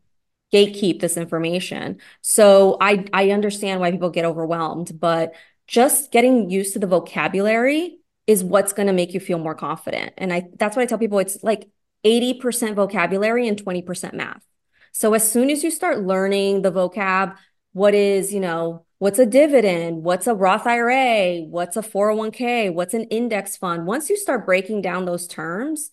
gatekeep 0.55 0.99
this 0.99 1.17
information. 1.17 1.99
So 2.21 2.77
I 2.79 3.05
I 3.13 3.31
understand 3.31 3.81
why 3.81 3.91
people 3.91 4.09
get 4.09 4.25
overwhelmed, 4.25 4.99
but 4.99 5.33
just 5.67 6.11
getting 6.11 6.49
used 6.49 6.73
to 6.73 6.79
the 6.79 6.87
vocabulary 6.87 7.97
is 8.27 8.43
what's 8.43 8.73
going 8.73 8.87
to 8.87 8.93
make 8.93 9.13
you 9.13 9.19
feel 9.19 9.39
more 9.39 9.55
confident. 9.55 10.13
And 10.17 10.31
I 10.33 10.43
that's 10.57 10.75
what 10.75 10.83
I 10.83 10.85
tell 10.85 10.97
people 10.97 11.19
it's 11.19 11.43
like 11.43 11.69
80% 12.05 12.75
vocabulary 12.75 13.47
and 13.47 13.63
20% 13.63 14.13
math. 14.13 14.45
So 14.91 15.13
as 15.13 15.29
soon 15.29 15.49
as 15.49 15.63
you 15.63 15.71
start 15.71 16.03
learning 16.03 16.61
the 16.61 16.71
vocab, 16.71 17.35
what 17.73 17.93
is, 17.93 18.33
you 18.33 18.39
know, 18.39 18.85
what's 18.99 19.19
a 19.19 19.25
dividend, 19.25 20.03
what's 20.03 20.27
a 20.27 20.35
Roth 20.35 20.65
IRA, 20.67 21.41
what's 21.41 21.75
a 21.75 21.81
401k, 21.81 22.73
what's 22.73 22.93
an 22.93 23.03
index 23.05 23.57
fund, 23.57 23.87
once 23.87 24.09
you 24.09 24.17
start 24.17 24.45
breaking 24.45 24.81
down 24.81 25.05
those 25.05 25.27
terms, 25.27 25.91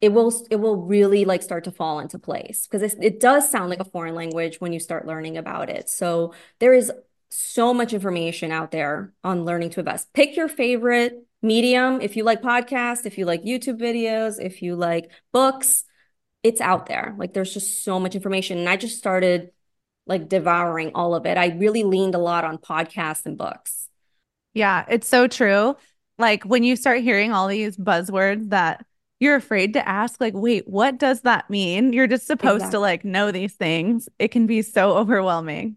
it 0.00 0.10
will 0.10 0.32
it 0.50 0.56
will 0.56 0.76
really 0.76 1.24
like 1.24 1.42
start 1.42 1.64
to 1.64 1.72
fall 1.72 1.98
into 1.98 2.18
place 2.18 2.66
because 2.66 2.82
it 2.82 2.98
it 3.02 3.20
does 3.20 3.50
sound 3.50 3.70
like 3.70 3.80
a 3.80 3.84
foreign 3.84 4.14
language 4.14 4.60
when 4.60 4.72
you 4.72 4.80
start 4.80 5.06
learning 5.06 5.36
about 5.36 5.70
it. 5.70 5.88
So 5.88 6.34
there 6.60 6.72
is 6.72 6.92
so 7.30 7.74
much 7.74 7.92
information 7.92 8.52
out 8.52 8.70
there 8.70 9.12
on 9.24 9.44
learning 9.44 9.70
to 9.70 9.80
invest. 9.80 10.12
Pick 10.12 10.36
your 10.36 10.48
favorite 10.48 11.26
medium. 11.42 12.00
If 12.00 12.16
you 12.16 12.24
like 12.24 12.42
podcasts 12.42 13.06
if 13.06 13.18
you 13.18 13.24
like 13.24 13.42
youtube 13.42 13.80
videos 13.80 14.42
if 14.42 14.62
you 14.62 14.76
like 14.76 15.10
books 15.32 15.84
it's 16.44 16.60
out 16.60 16.86
there. 16.86 17.14
Like 17.18 17.32
there's 17.34 17.52
just 17.52 17.84
so 17.84 17.98
much 17.98 18.14
information. 18.14 18.58
And 18.58 18.68
i 18.68 18.76
just 18.76 18.98
started 18.98 19.50
like 20.06 20.28
devouring 20.28 20.92
all 20.94 21.14
of 21.14 21.26
it. 21.26 21.36
I 21.36 21.48
really 21.48 21.82
leaned 21.82 22.14
a 22.14 22.18
lot 22.18 22.44
on 22.44 22.58
podcasts 22.58 23.26
and 23.26 23.36
books. 23.36 23.88
Yeah 24.54 24.84
it's 24.88 25.08
so 25.08 25.26
true. 25.26 25.76
Like 26.18 26.44
when 26.44 26.62
you 26.62 26.76
start 26.76 27.00
hearing 27.00 27.32
all 27.32 27.48
these 27.48 27.76
buzzwords 27.76 28.50
that 28.50 28.84
you're 29.20 29.36
afraid 29.36 29.72
to 29.74 29.88
ask 29.88 30.20
like 30.20 30.34
wait 30.34 30.68
what 30.68 30.98
does 30.98 31.22
that 31.22 31.48
mean? 31.50 31.92
You're 31.92 32.06
just 32.06 32.26
supposed 32.26 32.62
exactly. 32.62 32.76
to 32.76 32.80
like 32.80 33.04
know 33.04 33.30
these 33.30 33.54
things. 33.54 34.08
It 34.18 34.28
can 34.28 34.46
be 34.46 34.62
so 34.62 34.96
overwhelming. 34.96 35.76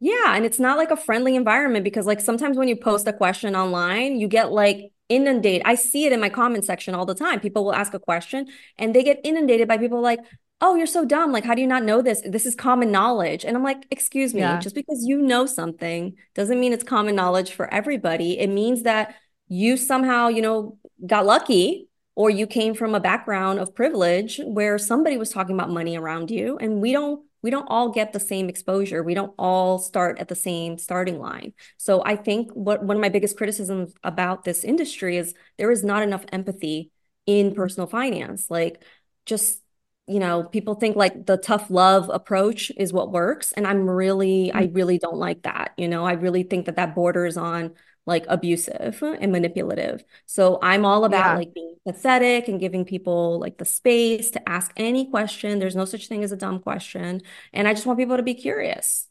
Yeah 0.00 0.34
and 0.34 0.44
it's 0.44 0.58
not 0.58 0.78
like 0.78 0.90
a 0.90 0.96
friendly 0.96 1.36
environment 1.36 1.84
because 1.84 2.06
like 2.06 2.20
sometimes 2.20 2.56
when 2.56 2.68
you 2.68 2.76
post 2.76 3.06
a 3.06 3.12
question 3.12 3.54
online 3.54 4.18
you 4.18 4.28
get 4.28 4.50
like 4.50 4.92
inundated. 5.08 5.62
I 5.64 5.74
see 5.74 6.06
it 6.06 6.12
in 6.12 6.20
my 6.20 6.28
comment 6.28 6.64
section 6.64 6.94
all 6.94 7.04
the 7.04 7.14
time. 7.14 7.40
People 7.40 7.64
will 7.64 7.74
ask 7.74 7.92
a 7.94 7.98
question 7.98 8.46
and 8.78 8.94
they 8.94 9.02
get 9.02 9.20
inundated 9.24 9.68
by 9.68 9.78
people 9.78 10.00
like 10.00 10.20
oh 10.62 10.74
you're 10.74 10.86
so 10.86 11.04
dumb. 11.04 11.32
Like 11.32 11.44
how 11.44 11.54
do 11.54 11.60
you 11.60 11.66
not 11.66 11.84
know 11.84 12.02
this? 12.02 12.22
This 12.24 12.46
is 12.46 12.54
common 12.54 12.90
knowledge. 12.90 13.44
And 13.44 13.56
i'm 13.56 13.62
like 13.62 13.86
excuse 13.90 14.34
me. 14.34 14.40
Yeah. 14.40 14.58
just 14.58 14.74
because 14.74 15.04
you 15.06 15.20
know 15.20 15.46
something 15.46 16.16
doesn't 16.34 16.58
mean 16.58 16.72
it's 16.72 16.84
common 16.84 17.14
knowledge 17.14 17.52
for 17.52 17.72
everybody. 17.72 18.38
It 18.38 18.48
means 18.48 18.82
that 18.82 19.14
you 19.48 19.76
somehow 19.76 20.28
you 20.28 20.42
know 20.42 20.78
got 21.06 21.26
lucky 21.26 21.89
or 22.20 22.28
you 22.28 22.46
came 22.46 22.74
from 22.74 22.94
a 22.94 23.00
background 23.00 23.58
of 23.58 23.74
privilege 23.74 24.42
where 24.44 24.76
somebody 24.76 25.16
was 25.16 25.30
talking 25.30 25.54
about 25.54 25.70
money 25.70 25.96
around 25.96 26.30
you 26.30 26.58
and 26.58 26.78
we 26.78 26.92
don't 26.92 27.24
we 27.40 27.48
don't 27.48 27.66
all 27.68 27.88
get 27.88 28.12
the 28.12 28.20
same 28.20 28.50
exposure. 28.50 29.02
We 29.02 29.14
don't 29.14 29.32
all 29.38 29.78
start 29.78 30.18
at 30.18 30.28
the 30.28 30.34
same 30.34 30.76
starting 30.76 31.18
line. 31.18 31.54
So 31.78 32.02
I 32.04 32.16
think 32.16 32.50
what 32.52 32.84
one 32.84 32.98
of 32.98 33.00
my 33.00 33.08
biggest 33.08 33.38
criticisms 33.38 33.94
about 34.04 34.44
this 34.44 34.64
industry 34.64 35.16
is 35.16 35.32
there 35.56 35.70
is 35.70 35.82
not 35.82 36.02
enough 36.02 36.26
empathy 36.30 36.90
in 37.24 37.54
personal 37.54 37.86
finance. 37.86 38.50
Like 38.50 38.84
just 39.24 39.62
you 40.06 40.18
know, 40.18 40.42
people 40.42 40.74
think 40.74 40.96
like 40.96 41.24
the 41.24 41.38
tough 41.38 41.70
love 41.70 42.10
approach 42.12 42.70
is 42.76 42.92
what 42.92 43.12
works 43.12 43.52
and 43.52 43.66
I'm 43.66 43.88
really 43.88 44.52
I 44.52 44.66
mm. 44.66 44.76
really 44.76 44.98
don't 44.98 45.16
like 45.16 45.44
that. 45.44 45.72
You 45.78 45.88
know, 45.88 46.04
I 46.04 46.12
really 46.12 46.42
think 46.42 46.66
that 46.66 46.76
that 46.76 46.94
borders 46.94 47.38
on 47.38 47.76
like 48.10 48.26
abusive 48.28 49.02
and 49.02 49.32
manipulative. 49.32 50.04
So 50.26 50.58
I'm 50.62 50.84
all 50.84 51.06
about 51.06 51.24
yeah. 51.24 51.36
like 51.36 51.54
being 51.54 51.76
pathetic 51.86 52.48
and 52.48 52.60
giving 52.60 52.84
people 52.84 53.38
like 53.38 53.56
the 53.56 53.64
space 53.64 54.30
to 54.32 54.48
ask 54.48 54.72
any 54.76 55.08
question. 55.08 55.58
There's 55.58 55.76
no 55.76 55.86
such 55.86 56.08
thing 56.08 56.22
as 56.22 56.32
a 56.32 56.36
dumb 56.36 56.60
question. 56.60 57.22
And 57.54 57.66
I 57.66 57.72
just 57.72 57.86
want 57.86 57.98
people 57.98 58.18
to 58.18 58.22
be 58.22 58.34
curious. 58.34 59.06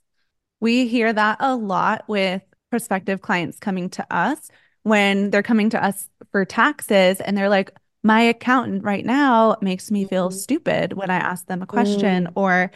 We 0.59 0.87
hear 0.87 1.11
that 1.11 1.37
a 1.39 1.55
lot 1.55 2.03
with 2.07 2.43
prospective 2.69 3.21
clients 3.21 3.57
coming 3.57 3.89
to 3.91 4.05
us 4.13 4.51
when 4.83 5.29
they're 5.31 5.41
coming 5.41 5.71
to 5.71 5.83
us 5.83 6.07
for 6.31 6.45
taxes 6.45 7.19
and 7.19 7.35
they're 7.35 7.49
like, 7.49 7.71
my 8.03 8.21
accountant 8.21 8.83
right 8.83 9.05
now 9.05 9.57
makes 9.61 9.91
me 9.91 10.05
feel 10.05 10.29
mm-hmm. 10.29 10.37
stupid 10.37 10.93
when 10.93 11.09
I 11.09 11.17
ask 11.17 11.45
them 11.47 11.61
a 11.61 11.67
question, 11.67 12.27
mm. 12.27 12.31
or, 12.35 12.71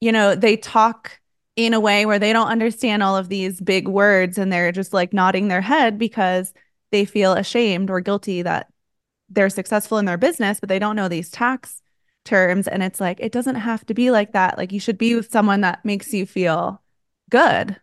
you 0.00 0.10
know, 0.10 0.34
they 0.34 0.56
talk 0.56 1.20
in 1.56 1.74
a 1.74 1.80
way 1.80 2.04
where 2.04 2.18
they 2.18 2.32
don't 2.32 2.48
understand 2.48 3.02
all 3.02 3.16
of 3.16 3.28
these 3.28 3.60
big 3.60 3.86
words 3.86 4.38
and 4.38 4.52
they're 4.52 4.72
just 4.72 4.92
like 4.92 5.12
nodding 5.12 5.48
their 5.48 5.60
head 5.60 5.98
because 5.98 6.52
they 6.90 7.04
feel 7.04 7.32
ashamed 7.32 7.90
or 7.90 8.00
guilty 8.00 8.42
that 8.42 8.72
they're 9.28 9.50
successful 9.50 9.98
in 9.98 10.04
their 10.04 10.18
business, 10.18 10.60
but 10.60 10.68
they 10.68 10.78
don't 10.78 10.96
know 10.96 11.08
these 11.08 11.30
tax 11.30 11.80
terms. 12.24 12.66
And 12.66 12.82
it's 12.82 13.00
like, 13.00 13.18
it 13.20 13.32
doesn't 13.32 13.56
have 13.56 13.84
to 13.86 13.94
be 13.94 14.10
like 14.10 14.32
that. 14.32 14.58
Like, 14.58 14.72
you 14.72 14.80
should 14.80 14.98
be 14.98 15.14
with 15.14 15.30
someone 15.30 15.60
that 15.60 15.84
makes 15.84 16.12
you 16.12 16.26
feel 16.26 16.82
good. 17.30 17.76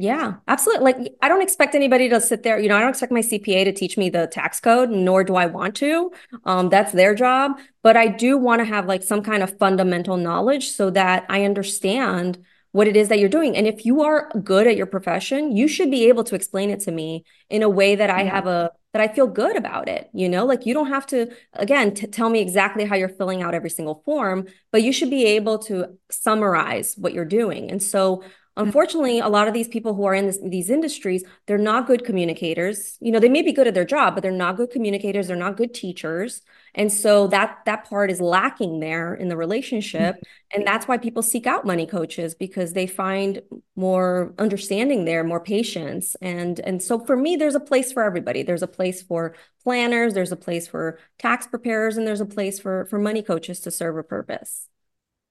Yeah, 0.00 0.34
absolutely. 0.46 0.84
Like, 0.84 1.12
I 1.20 1.28
don't 1.28 1.42
expect 1.42 1.74
anybody 1.74 2.08
to 2.08 2.20
sit 2.20 2.44
there. 2.44 2.58
You 2.60 2.68
know, 2.68 2.76
I 2.76 2.80
don't 2.80 2.90
expect 2.90 3.10
my 3.10 3.20
CPA 3.20 3.64
to 3.64 3.72
teach 3.72 3.98
me 3.98 4.08
the 4.08 4.28
tax 4.28 4.60
code, 4.60 4.90
nor 4.90 5.24
do 5.24 5.34
I 5.34 5.46
want 5.46 5.74
to. 5.76 6.12
Um, 6.44 6.68
that's 6.68 6.92
their 6.92 7.16
job. 7.16 7.58
But 7.82 7.96
I 7.96 8.06
do 8.06 8.38
want 8.38 8.60
to 8.60 8.64
have 8.64 8.86
like 8.86 9.02
some 9.02 9.22
kind 9.22 9.42
of 9.42 9.58
fundamental 9.58 10.16
knowledge 10.16 10.70
so 10.70 10.90
that 10.90 11.26
I 11.28 11.44
understand 11.44 12.38
what 12.78 12.86
it 12.86 12.96
is 12.96 13.08
that 13.08 13.18
you're 13.18 13.28
doing. 13.28 13.56
And 13.56 13.66
if 13.66 13.84
you 13.84 14.02
are 14.02 14.30
good 14.44 14.68
at 14.68 14.76
your 14.76 14.86
profession, 14.86 15.56
you 15.56 15.66
should 15.66 15.90
be 15.90 16.06
able 16.06 16.22
to 16.22 16.36
explain 16.36 16.70
it 16.70 16.78
to 16.82 16.92
me 16.92 17.24
in 17.50 17.64
a 17.64 17.68
way 17.68 17.96
that 17.96 18.08
I 18.08 18.22
yeah. 18.22 18.30
have 18.30 18.46
a 18.46 18.70
that 18.92 19.02
I 19.02 19.12
feel 19.12 19.26
good 19.26 19.56
about 19.56 19.88
it. 19.88 20.08
You 20.14 20.28
know, 20.28 20.46
like 20.46 20.64
you 20.64 20.74
don't 20.74 20.86
have 20.86 21.04
to 21.08 21.26
again 21.54 21.92
t- 21.92 22.06
tell 22.06 22.30
me 22.30 22.38
exactly 22.38 22.84
how 22.84 22.94
you're 22.94 23.08
filling 23.08 23.42
out 23.42 23.52
every 23.52 23.68
single 23.68 24.00
form, 24.04 24.46
but 24.70 24.84
you 24.84 24.92
should 24.92 25.10
be 25.10 25.24
able 25.26 25.58
to 25.70 25.98
summarize 26.12 26.94
what 26.96 27.12
you're 27.12 27.24
doing. 27.24 27.68
And 27.68 27.82
so 27.82 28.22
unfortunately 28.58 29.20
a 29.20 29.28
lot 29.28 29.48
of 29.48 29.54
these 29.54 29.68
people 29.68 29.94
who 29.94 30.04
are 30.04 30.14
in 30.14 30.26
this, 30.26 30.38
these 30.44 30.68
industries 30.68 31.24
they're 31.46 31.56
not 31.56 31.86
good 31.86 32.04
communicators. 32.04 32.98
You 33.00 33.12
know 33.12 33.20
they 33.20 33.28
may 33.28 33.42
be 33.42 33.52
good 33.52 33.66
at 33.66 33.74
their 33.74 33.84
job 33.84 34.14
but 34.14 34.22
they're 34.22 34.32
not 34.32 34.56
good 34.56 34.70
communicators 34.70 35.28
they're 35.28 35.36
not 35.36 35.56
good 35.56 35.72
teachers. 35.72 36.42
And 36.74 36.92
so 36.92 37.28
that 37.28 37.60
that 37.64 37.88
part 37.88 38.10
is 38.10 38.20
lacking 38.20 38.80
there 38.80 39.14
in 39.14 39.28
the 39.28 39.36
relationship. 39.36 40.16
Mm-hmm. 40.16 40.58
and 40.58 40.66
that's 40.66 40.86
why 40.86 40.98
people 40.98 41.22
seek 41.22 41.46
out 41.46 41.64
money 41.64 41.86
coaches 41.86 42.34
because 42.34 42.72
they 42.74 42.86
find 42.86 43.40
more 43.76 44.34
understanding 44.38 45.04
there 45.04 45.24
more 45.24 45.40
patience. 45.40 46.16
And 46.20 46.60
and 46.60 46.82
so 46.82 46.98
for 46.98 47.16
me 47.16 47.36
there's 47.36 47.54
a 47.54 47.60
place 47.60 47.92
for 47.92 48.02
everybody. 48.02 48.42
There's 48.42 48.62
a 48.62 48.68
place 48.68 49.02
for 49.02 49.34
planners 49.62 50.14
there's 50.14 50.32
a 50.32 50.36
place 50.36 50.66
for 50.66 50.98
tax 51.18 51.46
preparers 51.46 51.96
and 51.96 52.06
there's 52.06 52.20
a 52.20 52.26
place 52.26 52.58
for 52.58 52.86
for 52.86 52.98
money 52.98 53.22
coaches 53.22 53.60
to 53.60 53.70
serve 53.70 53.96
a 53.96 54.02
purpose. 54.02 54.68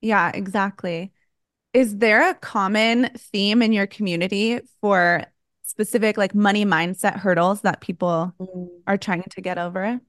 Yeah 0.01 0.31
exactly 0.33 1.11
is 1.73 1.97
there 1.97 2.29
a 2.29 2.33
common 2.33 3.09
theme 3.17 3.61
in 3.61 3.73
your 3.73 3.87
community 3.87 4.59
for 4.81 5.25
specific 5.63 6.17
like 6.17 6.33
money 6.33 6.65
mindset 6.65 7.17
hurdles 7.17 7.61
that 7.61 7.81
people 7.81 8.33
mm. 8.39 8.67
are 8.87 8.97
trying 8.97 9.23
to 9.23 9.41
get 9.41 9.57
over 9.57 9.99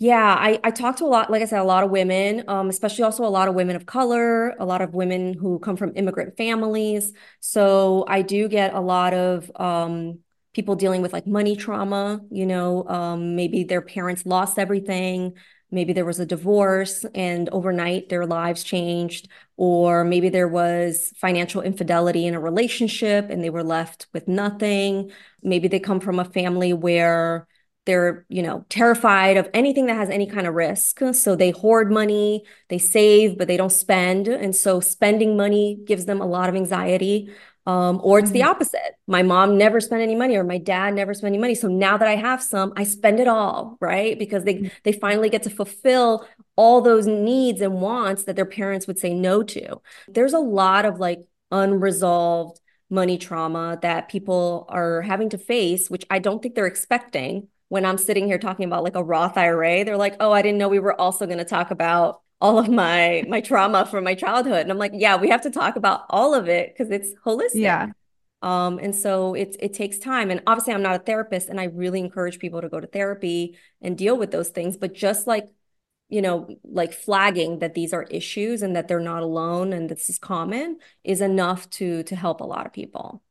yeah, 0.00 0.36
I, 0.38 0.60
I 0.62 0.70
talk 0.70 0.96
to 0.98 1.04
a 1.04 1.06
lot, 1.06 1.28
like 1.28 1.42
I 1.42 1.44
said, 1.44 1.58
a 1.58 1.64
lot 1.64 1.82
of 1.82 1.90
women, 1.90 2.44
um, 2.46 2.68
especially 2.68 3.02
also 3.02 3.24
a 3.24 3.26
lot 3.26 3.48
of 3.48 3.56
women 3.56 3.74
of 3.74 3.84
color, 3.84 4.50
a 4.60 4.64
lot 4.64 4.80
of 4.80 4.94
women 4.94 5.34
who 5.34 5.58
come 5.58 5.76
from 5.76 5.92
immigrant 5.96 6.36
families. 6.36 7.12
So 7.40 8.04
I 8.06 8.22
do 8.22 8.46
get 8.46 8.74
a 8.74 8.80
lot 8.80 9.12
of 9.12 9.50
um, 9.56 10.20
people 10.54 10.76
dealing 10.76 11.02
with 11.02 11.12
like 11.12 11.26
money 11.26 11.56
trauma, 11.56 12.20
you 12.30 12.46
know, 12.46 12.86
um, 12.86 13.34
maybe 13.34 13.64
their 13.64 13.82
parents 13.82 14.24
lost 14.24 14.56
everything. 14.56 15.34
Maybe 15.70 15.92
there 15.92 16.04
was 16.04 16.18
a 16.18 16.26
divorce 16.26 17.04
and 17.14 17.48
overnight 17.50 18.08
their 18.08 18.26
lives 18.26 18.64
changed, 18.64 19.28
or 19.56 20.04
maybe 20.04 20.28
there 20.28 20.48
was 20.48 21.12
financial 21.16 21.60
infidelity 21.60 22.26
in 22.26 22.34
a 22.34 22.40
relationship 22.40 23.28
and 23.28 23.44
they 23.44 23.50
were 23.50 23.64
left 23.64 24.06
with 24.12 24.28
nothing. 24.28 25.10
Maybe 25.42 25.68
they 25.68 25.80
come 25.80 26.00
from 26.00 26.18
a 26.18 26.24
family 26.24 26.72
where 26.72 27.46
they're, 27.84 28.26
you 28.28 28.42
know, 28.42 28.66
terrified 28.68 29.38
of 29.38 29.48
anything 29.54 29.86
that 29.86 29.96
has 29.96 30.10
any 30.10 30.26
kind 30.26 30.46
of 30.46 30.54
risk. 30.54 31.00
So 31.12 31.34
they 31.34 31.50
hoard 31.50 31.90
money, 31.90 32.44
they 32.68 32.78
save, 32.78 33.38
but 33.38 33.48
they 33.48 33.56
don't 33.56 33.72
spend. 33.72 34.28
And 34.28 34.54
so 34.54 34.80
spending 34.80 35.36
money 35.36 35.78
gives 35.86 36.04
them 36.04 36.20
a 36.20 36.26
lot 36.26 36.50
of 36.50 36.54
anxiety. 36.54 37.30
Um, 37.68 38.00
or 38.02 38.18
it's 38.18 38.28
mm-hmm. 38.28 38.32
the 38.32 38.42
opposite. 38.44 38.96
My 39.06 39.22
mom 39.22 39.58
never 39.58 39.78
spent 39.78 40.00
any 40.00 40.14
money, 40.14 40.36
or 40.36 40.42
my 40.42 40.56
dad 40.56 40.94
never 40.94 41.12
spent 41.12 41.32
any 41.32 41.38
money. 41.38 41.54
So 41.54 41.68
now 41.68 41.98
that 41.98 42.08
I 42.08 42.16
have 42.16 42.42
some, 42.42 42.72
I 42.76 42.84
spend 42.84 43.20
it 43.20 43.28
all, 43.28 43.76
right? 43.78 44.18
Because 44.18 44.44
they 44.44 44.54
mm-hmm. 44.54 44.68
they 44.84 44.92
finally 44.92 45.28
get 45.28 45.42
to 45.42 45.50
fulfill 45.50 46.26
all 46.56 46.80
those 46.80 47.06
needs 47.06 47.60
and 47.60 47.82
wants 47.82 48.24
that 48.24 48.36
their 48.36 48.46
parents 48.46 48.86
would 48.86 48.98
say 48.98 49.12
no 49.12 49.42
to. 49.42 49.82
There's 50.08 50.32
a 50.32 50.38
lot 50.38 50.86
of 50.86 50.98
like 50.98 51.20
unresolved 51.52 52.58
money 52.88 53.18
trauma 53.18 53.78
that 53.82 54.08
people 54.08 54.64
are 54.70 55.02
having 55.02 55.28
to 55.28 55.38
face, 55.38 55.90
which 55.90 56.06
I 56.08 56.20
don't 56.20 56.42
think 56.42 56.54
they're 56.54 56.66
expecting 56.66 57.48
when 57.68 57.84
I'm 57.84 57.98
sitting 57.98 58.26
here 58.26 58.38
talking 58.38 58.64
about 58.64 58.82
like 58.82 58.96
a 58.96 59.04
Roth 59.04 59.36
IRA, 59.36 59.84
they're 59.84 59.98
like, 59.98 60.16
"Oh, 60.20 60.32
I 60.32 60.40
didn't 60.40 60.56
know 60.56 60.68
we 60.68 60.78
were 60.78 60.98
also 60.98 61.26
going 61.26 61.36
to 61.36 61.44
talk 61.44 61.70
about 61.70 62.22
all 62.40 62.58
of 62.58 62.68
my 62.68 63.24
my 63.28 63.40
trauma 63.40 63.86
from 63.86 64.04
my 64.04 64.14
childhood." 64.14 64.60
And 64.62 64.70
I'm 64.70 64.78
like, 64.78 64.92
"Yeah, 64.94 65.16
we 65.16 65.28
have 65.30 65.42
to 65.42 65.50
talk 65.50 65.76
about 65.76 66.04
all 66.10 66.34
of 66.34 66.48
it 66.48 66.74
because 66.74 66.90
it's 66.90 67.10
holistic." 67.24 67.62
Yeah. 67.62 67.88
Um, 68.40 68.78
and 68.78 68.94
so 68.94 69.34
it 69.34 69.56
it 69.60 69.74
takes 69.74 69.98
time. 69.98 70.30
And 70.30 70.42
obviously, 70.46 70.74
I'm 70.74 70.82
not 70.82 70.96
a 70.96 71.04
therapist, 71.04 71.48
and 71.48 71.60
I 71.60 71.64
really 71.64 72.00
encourage 72.00 72.38
people 72.38 72.60
to 72.60 72.68
go 72.68 72.80
to 72.80 72.86
therapy 72.86 73.56
and 73.82 73.98
deal 73.98 74.16
with 74.16 74.30
those 74.30 74.50
things. 74.50 74.76
But 74.76 74.94
just 74.94 75.26
like 75.26 75.48
you 76.08 76.22
know, 76.22 76.48
like 76.64 76.92
flagging 76.92 77.58
that 77.58 77.74
these 77.74 77.92
are 77.92 78.04
issues 78.04 78.62
and 78.62 78.74
that 78.74 78.88
they're 78.88 79.00
not 79.00 79.22
alone 79.22 79.72
and 79.72 79.88
this 79.88 80.08
is 80.08 80.18
common 80.18 80.78
is 81.04 81.20
enough 81.20 81.68
to 81.70 82.02
to 82.04 82.16
help 82.16 82.40
a 82.40 82.44
lot 82.44 82.66
of 82.66 82.72
people. 82.72 83.22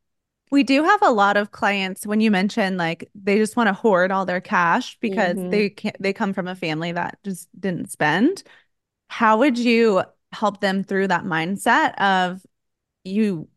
We 0.49 0.63
do 0.63 0.83
have 0.83 1.01
a 1.01 1.11
lot 1.11 1.35
of 1.35 1.51
clients 1.51 2.05
when 2.05 2.21
you 2.21 2.31
mention 2.31 2.77
like 2.77 3.09
they 3.15 3.37
just 3.37 3.57
want 3.57 3.67
to 3.67 3.73
hoard 3.73 4.11
all 4.11 4.25
their 4.25 4.39
cash 4.39 4.97
because 5.01 5.35
mm-hmm. 5.35 5.49
they 5.49 5.69
can't 5.69 5.97
they 5.99 6.13
come 6.13 6.33
from 6.33 6.47
a 6.47 6.55
family 6.55 6.91
that 6.91 7.17
just 7.23 7.49
didn't 7.59 7.91
spend. 7.91 8.43
How 9.07 9.37
would 9.39 9.57
you 9.57 10.03
help 10.31 10.61
them 10.61 10.83
through 10.83 11.07
that 11.07 11.23
mindset 11.23 11.95
of 11.99 12.41
you 13.03 13.47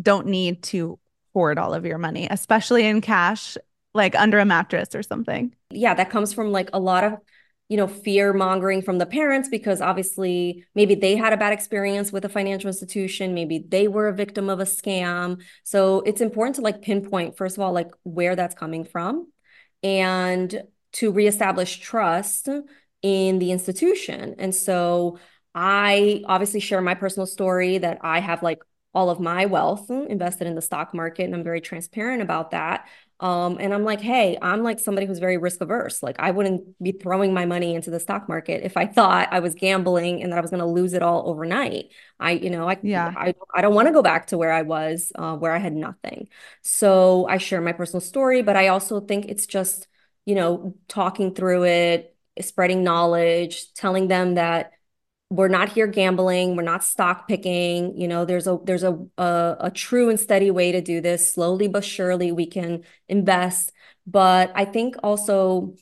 don't 0.00 0.26
need 0.26 0.62
to 0.64 0.98
hoard 1.32 1.58
all 1.58 1.74
of 1.74 1.86
your 1.86 1.98
money, 1.98 2.28
especially 2.30 2.86
in 2.86 3.00
cash, 3.00 3.56
like 3.94 4.14
under 4.14 4.38
a 4.38 4.44
mattress 4.44 4.94
or 4.94 5.02
something? 5.02 5.54
Yeah, 5.70 5.94
that 5.94 6.10
comes 6.10 6.32
from 6.32 6.52
like 6.52 6.70
a 6.72 6.80
lot 6.80 7.04
of 7.04 7.18
you 7.72 7.78
know, 7.78 7.86
fear 7.86 8.34
mongering 8.34 8.82
from 8.82 8.98
the 8.98 9.06
parents 9.06 9.48
because 9.48 9.80
obviously 9.80 10.62
maybe 10.74 10.94
they 10.94 11.16
had 11.16 11.32
a 11.32 11.38
bad 11.38 11.54
experience 11.54 12.12
with 12.12 12.22
a 12.22 12.28
financial 12.28 12.68
institution, 12.68 13.32
maybe 13.32 13.64
they 13.66 13.88
were 13.88 14.08
a 14.08 14.12
victim 14.12 14.50
of 14.50 14.60
a 14.60 14.64
scam. 14.64 15.40
So 15.64 16.02
it's 16.02 16.20
important 16.20 16.56
to 16.56 16.60
like 16.60 16.82
pinpoint, 16.82 17.38
first 17.38 17.56
of 17.56 17.62
all, 17.62 17.72
like 17.72 17.90
where 18.02 18.36
that's 18.36 18.54
coming 18.54 18.84
from 18.84 19.32
and 19.82 20.64
to 20.92 21.12
reestablish 21.12 21.78
trust 21.78 22.50
in 23.02 23.38
the 23.38 23.52
institution. 23.52 24.36
And 24.38 24.54
so 24.54 25.18
I 25.54 26.22
obviously 26.26 26.60
share 26.60 26.80
my 26.80 26.94
personal 26.94 27.26
story 27.26 27.78
that 27.78 27.98
I 28.02 28.20
have 28.20 28.42
like 28.42 28.62
all 28.94 29.08
of 29.10 29.20
my 29.20 29.46
wealth 29.46 29.90
invested 29.90 30.46
in 30.46 30.54
the 30.54 30.62
stock 30.62 30.92
market 30.94 31.24
and 31.24 31.34
I'm 31.34 31.42
very 31.42 31.60
transparent 31.60 32.22
about 32.22 32.50
that. 32.50 32.88
Um, 33.20 33.56
and 33.60 33.72
I'm 33.72 33.84
like, 33.84 34.00
hey, 34.00 34.36
I'm 34.42 34.62
like 34.62 34.80
somebody 34.80 35.06
who's 35.06 35.20
very 35.20 35.38
risk 35.38 35.60
averse. 35.60 36.02
Like 36.02 36.16
I 36.18 36.32
wouldn't 36.32 36.64
be 36.82 36.92
throwing 36.92 37.32
my 37.32 37.46
money 37.46 37.74
into 37.74 37.90
the 37.90 38.00
stock 38.00 38.28
market 38.28 38.64
if 38.64 38.76
I 38.76 38.86
thought 38.86 39.28
I 39.32 39.38
was 39.40 39.54
gambling 39.54 40.22
and 40.22 40.32
that 40.32 40.38
I 40.38 40.40
was 40.42 40.50
going 40.50 40.60
to 40.60 40.66
lose 40.66 40.92
it 40.92 41.02
all 41.02 41.28
overnight. 41.28 41.90
I, 42.18 42.32
you 42.32 42.50
know, 42.50 42.68
I, 42.68 42.78
yeah, 42.82 43.12
I, 43.16 43.34
I 43.54 43.62
don't 43.62 43.74
want 43.74 43.88
to 43.88 43.94
go 43.94 44.02
back 44.02 44.26
to 44.28 44.38
where 44.38 44.52
I 44.52 44.62
was, 44.62 45.12
uh, 45.14 45.36
where 45.36 45.52
I 45.52 45.58
had 45.58 45.72
nothing. 45.72 46.28
So 46.62 47.26
I 47.28 47.38
share 47.38 47.60
my 47.60 47.72
personal 47.72 48.00
story, 48.00 48.42
but 48.42 48.56
I 48.56 48.68
also 48.68 49.00
think 49.00 49.26
it's 49.26 49.46
just, 49.46 49.86
you 50.26 50.34
know, 50.34 50.74
talking 50.88 51.32
through 51.34 51.64
it, 51.64 52.11
spreading 52.40 52.82
knowledge, 52.82 53.72
telling 53.74 54.08
them 54.08 54.34
that 54.34 54.72
we're 55.32 55.48
not 55.48 55.70
here 55.70 55.86
gambling 55.86 56.56
we're 56.56 56.62
not 56.62 56.84
stock 56.84 57.26
picking 57.26 57.96
you 57.96 58.06
know 58.06 58.26
there's 58.26 58.46
a 58.46 58.58
there's 58.64 58.82
a, 58.82 58.98
a, 59.16 59.56
a 59.60 59.70
true 59.70 60.10
and 60.10 60.20
steady 60.20 60.50
way 60.50 60.72
to 60.72 60.82
do 60.82 61.00
this 61.00 61.32
slowly 61.32 61.68
but 61.68 61.82
surely 61.82 62.30
we 62.30 62.44
can 62.44 62.84
invest 63.08 63.72
but 64.06 64.52
i 64.54 64.66
think 64.66 64.94
also 65.02 65.74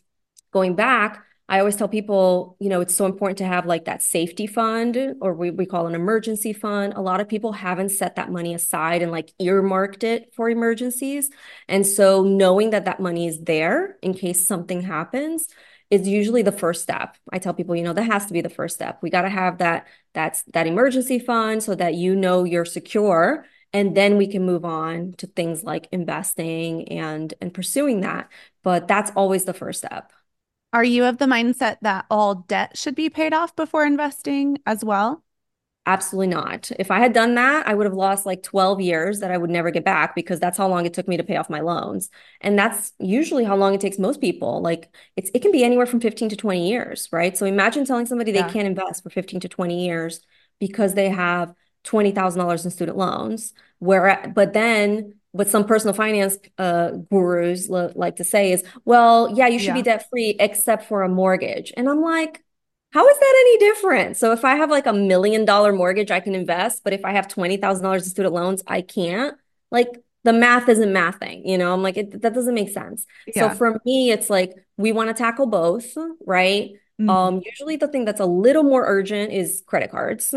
going 0.53 0.77
back 0.77 1.25
I 1.51 1.59
always 1.59 1.75
tell 1.75 1.89
people, 1.89 2.57
you 2.61 2.69
know, 2.69 2.81
it's 2.81 2.95
so 2.95 3.07
important 3.07 3.39
to 3.39 3.45
have 3.45 3.67
like 3.67 3.87
that 3.87 4.05
safety 4.05 4.47
fund 4.47 5.17
or 5.21 5.35
we, 5.35 5.51
we 5.51 5.67
call 5.67 5.89
an 5.89 5.97
emergency 5.97 6.53
fund. 6.53 6.93
A 6.95 7.01
lot 7.01 7.21
of 7.21 7.29
people 7.29 7.51
haven't 7.51 7.89
set 7.89 8.15
that 8.15 8.31
money 8.31 8.55
aside 8.55 9.03
and 9.03 9.11
like 9.11 9.33
earmarked 9.41 10.05
it 10.05 10.33
for 10.33 10.49
emergencies. 10.49 11.29
And 11.67 11.85
so 11.85 12.23
knowing 12.23 12.71
that 12.71 12.85
that 12.85 13.01
money 13.01 13.27
is 13.27 13.41
there 13.41 13.97
in 14.01 14.15
case 14.15 14.47
something 14.47 14.83
happens 14.83 15.49
is 15.91 16.07
usually 16.07 16.43
the 16.43 16.53
first 16.53 16.83
step. 16.83 17.17
I 17.33 17.39
tell 17.39 17.53
people, 17.53 17.75
you 17.75 17.83
know, 17.83 17.93
that 17.93 18.05
has 18.05 18.27
to 18.27 18.33
be 18.33 18.41
the 18.41 18.49
first 18.49 18.77
step. 18.77 19.01
We 19.03 19.11
got 19.11 19.23
to 19.23 19.29
have 19.29 19.59
that 19.59 19.87
that's 20.15 20.43
that 20.55 20.67
emergency 20.67 21.19
fund 21.19 21.63
so 21.63 21.75
that 21.75 21.95
you 21.95 22.15
know 22.17 22.45
you're 22.45 22.65
secure 22.65 23.45
and 23.73 23.97
then 23.97 24.17
we 24.17 24.27
can 24.27 24.45
move 24.45 24.65
on 24.65 25.15
to 25.19 25.27
things 25.27 25.63
like 25.63 25.89
investing 25.93 26.89
and 26.89 27.33
and 27.41 27.53
pursuing 27.53 28.01
that. 28.01 28.29
But 28.63 28.89
that's 28.89 29.11
always 29.17 29.45
the 29.45 29.55
first 29.55 29.81
step. 29.81 30.13
Are 30.73 30.85
you 30.85 31.05
of 31.05 31.19
the 31.19 31.27
mindset 31.27 31.79
that 31.83 32.07
all 32.11 32.37
debt 32.37 32.79
should 32.79 32.95
be 32.95 33.11
paid 33.11 33.33
off 33.35 33.57
before 33.57 33.85
investing 33.85 34.59
as 34.67 34.85
well? 34.85 35.25
Absolutely 35.87 36.27
not. 36.29 36.71
If 36.79 36.91
I 36.91 36.99
had 37.01 37.15
done 37.15 37.35
that, 37.37 37.67
I 37.67 37.73
would 37.73 37.87
have 37.87 37.95
lost 37.95 38.27
like 38.27 38.43
12 38.43 38.81
years 38.83 39.21
that 39.21 39.31
I 39.31 39.39
would 39.39 39.49
never 39.49 39.71
get 39.71 39.85
back 39.85 40.15
because 40.15 40.39
that's 40.39 40.59
how 40.59 40.69
long 40.69 40.85
it 40.85 40.93
took 40.93 41.09
me 41.09 41.17
to 41.17 41.25
pay 41.25 41.37
off 41.37 41.49
my 41.49 41.61
loans. 41.61 42.11
And 42.43 42.59
that's 42.59 42.93
usually 42.99 43.45
how 43.45 43.57
long 43.57 43.75
it 43.75 43.81
takes 43.81 43.99
most 43.99 44.21
people. 44.21 44.61
Like 44.61 44.95
it's 45.17 45.31
it 45.33 45.41
can 45.41 45.53
be 45.53 45.65
anywhere 45.65 45.87
from 45.87 46.01
15 46.01 46.29
to 46.29 46.37
20 46.37 46.69
years, 46.69 47.09
right? 47.13 47.37
So 47.37 47.47
imagine 47.47 47.87
telling 47.87 48.07
somebody 48.07 48.31
yeah. 48.31 48.47
they 48.47 48.53
can't 48.53 48.67
invest 48.67 49.03
for 49.03 49.11
15 49.11 49.41
to 49.41 49.49
20 49.49 49.87
years 49.87 50.21
because 50.59 50.93
they 50.95 51.09
have 51.09 51.55
$20,000 51.85 52.65
in 52.65 52.71
student 52.71 52.99
loans. 52.99 53.55
Where 53.79 54.31
but 54.35 54.53
then 54.53 55.15
what 55.33 55.49
some 55.49 55.65
personal 55.65 55.95
finance 55.95 56.37
uh, 56.59 56.91
gurus 57.11 57.71
lo- 57.71 57.93
like 57.95 58.17
to 58.17 58.25
say 58.25 58.53
is, 58.53 58.65
well, 58.85 59.33
yeah, 59.35 59.47
you 59.47 59.59
should 59.59 59.69
yeah. 59.69 59.75
be 59.75 59.83
debt 59.83 60.07
free 60.11 60.37
except 60.39 60.85
for 60.85 61.03
a 61.03 61.09
mortgage. 61.09 61.73
And 61.77 61.89
I'm 61.89 62.03
like, 62.03 62.45
how 62.93 63.07
is 63.09 63.19
that 63.19 63.35
any 63.39 63.59
different? 63.59 64.17
So 64.17 64.33
if 64.33 64.45
I 64.45 64.57
have 64.57 64.71
like 64.71 64.87
a 64.87 64.93
million 64.93 65.45
dollar 65.45 65.73
mortgage, 65.73 66.11
I 66.11 66.21
can 66.21 66.35
invest, 66.35 66.83
but 66.83 66.93
if 66.93 67.05
I 67.05 67.13
have 67.13 67.29
$20,000 67.29 67.95
in 67.95 68.03
student 68.03 68.35
loans, 68.35 68.63
I 68.67 68.83
can't. 68.83 69.37
Like 69.71 69.89
the 70.25 70.33
math 70.33 70.69
isn't 70.69 70.93
mathing, 70.93 71.43
you 71.45 71.57
know? 71.57 71.73
I'm 71.73 71.83
like, 71.83 71.97
it, 71.97 72.23
that 72.23 72.35
doesn't 72.35 72.55
make 72.55 72.71
sense. 72.71 73.07
Yeah. 73.29 73.53
So 73.53 73.57
for 73.57 73.81
me, 73.85 74.11
it's 74.11 74.29
like, 74.29 74.55
we 74.77 74.91
want 74.91 75.09
to 75.09 75.15
tackle 75.15 75.47
both, 75.47 75.97
right? 76.27 76.73
Mm-hmm. 77.01 77.09
Um, 77.09 77.43
usually 77.47 77.77
the 77.77 77.87
thing 77.87 78.05
that's 78.05 78.21
a 78.21 78.27
little 78.27 78.65
more 78.65 78.85
urgent 78.85 79.33
is 79.33 79.63
credit 79.67 79.93
cards, 79.93 80.35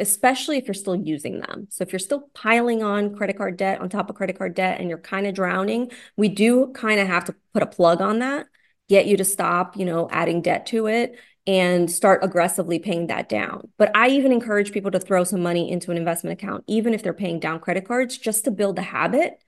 especially 0.00 0.58
if 0.58 0.66
you're 0.66 0.74
still 0.74 0.96
using 0.96 1.38
them. 1.38 1.68
So 1.70 1.82
if 1.82 1.92
you're 1.92 2.00
still 2.00 2.28
piling 2.34 2.82
on 2.82 3.14
credit 3.14 3.38
card 3.38 3.56
debt 3.56 3.80
on 3.80 3.88
top 3.88 4.10
of 4.10 4.16
credit 4.16 4.36
card 4.36 4.54
debt 4.54 4.80
and 4.80 4.88
you're 4.88 4.98
kind 4.98 5.26
of 5.26 5.34
drowning, 5.34 5.92
we 6.16 6.28
do 6.28 6.72
kind 6.74 7.00
of 7.00 7.06
have 7.06 7.24
to 7.26 7.34
put 7.54 7.62
a 7.62 7.66
plug 7.66 8.02
on 8.02 8.18
that, 8.18 8.46
get 8.88 9.06
you 9.06 9.16
to 9.16 9.24
stop, 9.24 9.78
you 9.78 9.86
know, 9.86 10.08
adding 10.10 10.42
debt 10.42 10.66
to 10.66 10.88
it 10.88 11.16
and 11.46 11.90
start 11.90 12.24
aggressively 12.24 12.78
paying 12.78 13.08
that 13.08 13.28
down. 13.28 13.68
But 13.76 13.94
I 13.94 14.08
even 14.08 14.32
encourage 14.32 14.72
people 14.72 14.90
to 14.92 15.00
throw 15.00 15.24
some 15.24 15.42
money 15.42 15.70
into 15.70 15.90
an 15.90 15.98
investment 15.98 16.40
account, 16.40 16.64
even 16.66 16.94
if 16.94 17.02
they're 17.02 17.12
paying 17.12 17.38
down 17.38 17.60
credit 17.60 17.86
cards, 17.86 18.16
just 18.16 18.44
to 18.44 18.50
build 18.50 18.76
the 18.76 18.82
habit 18.82 19.42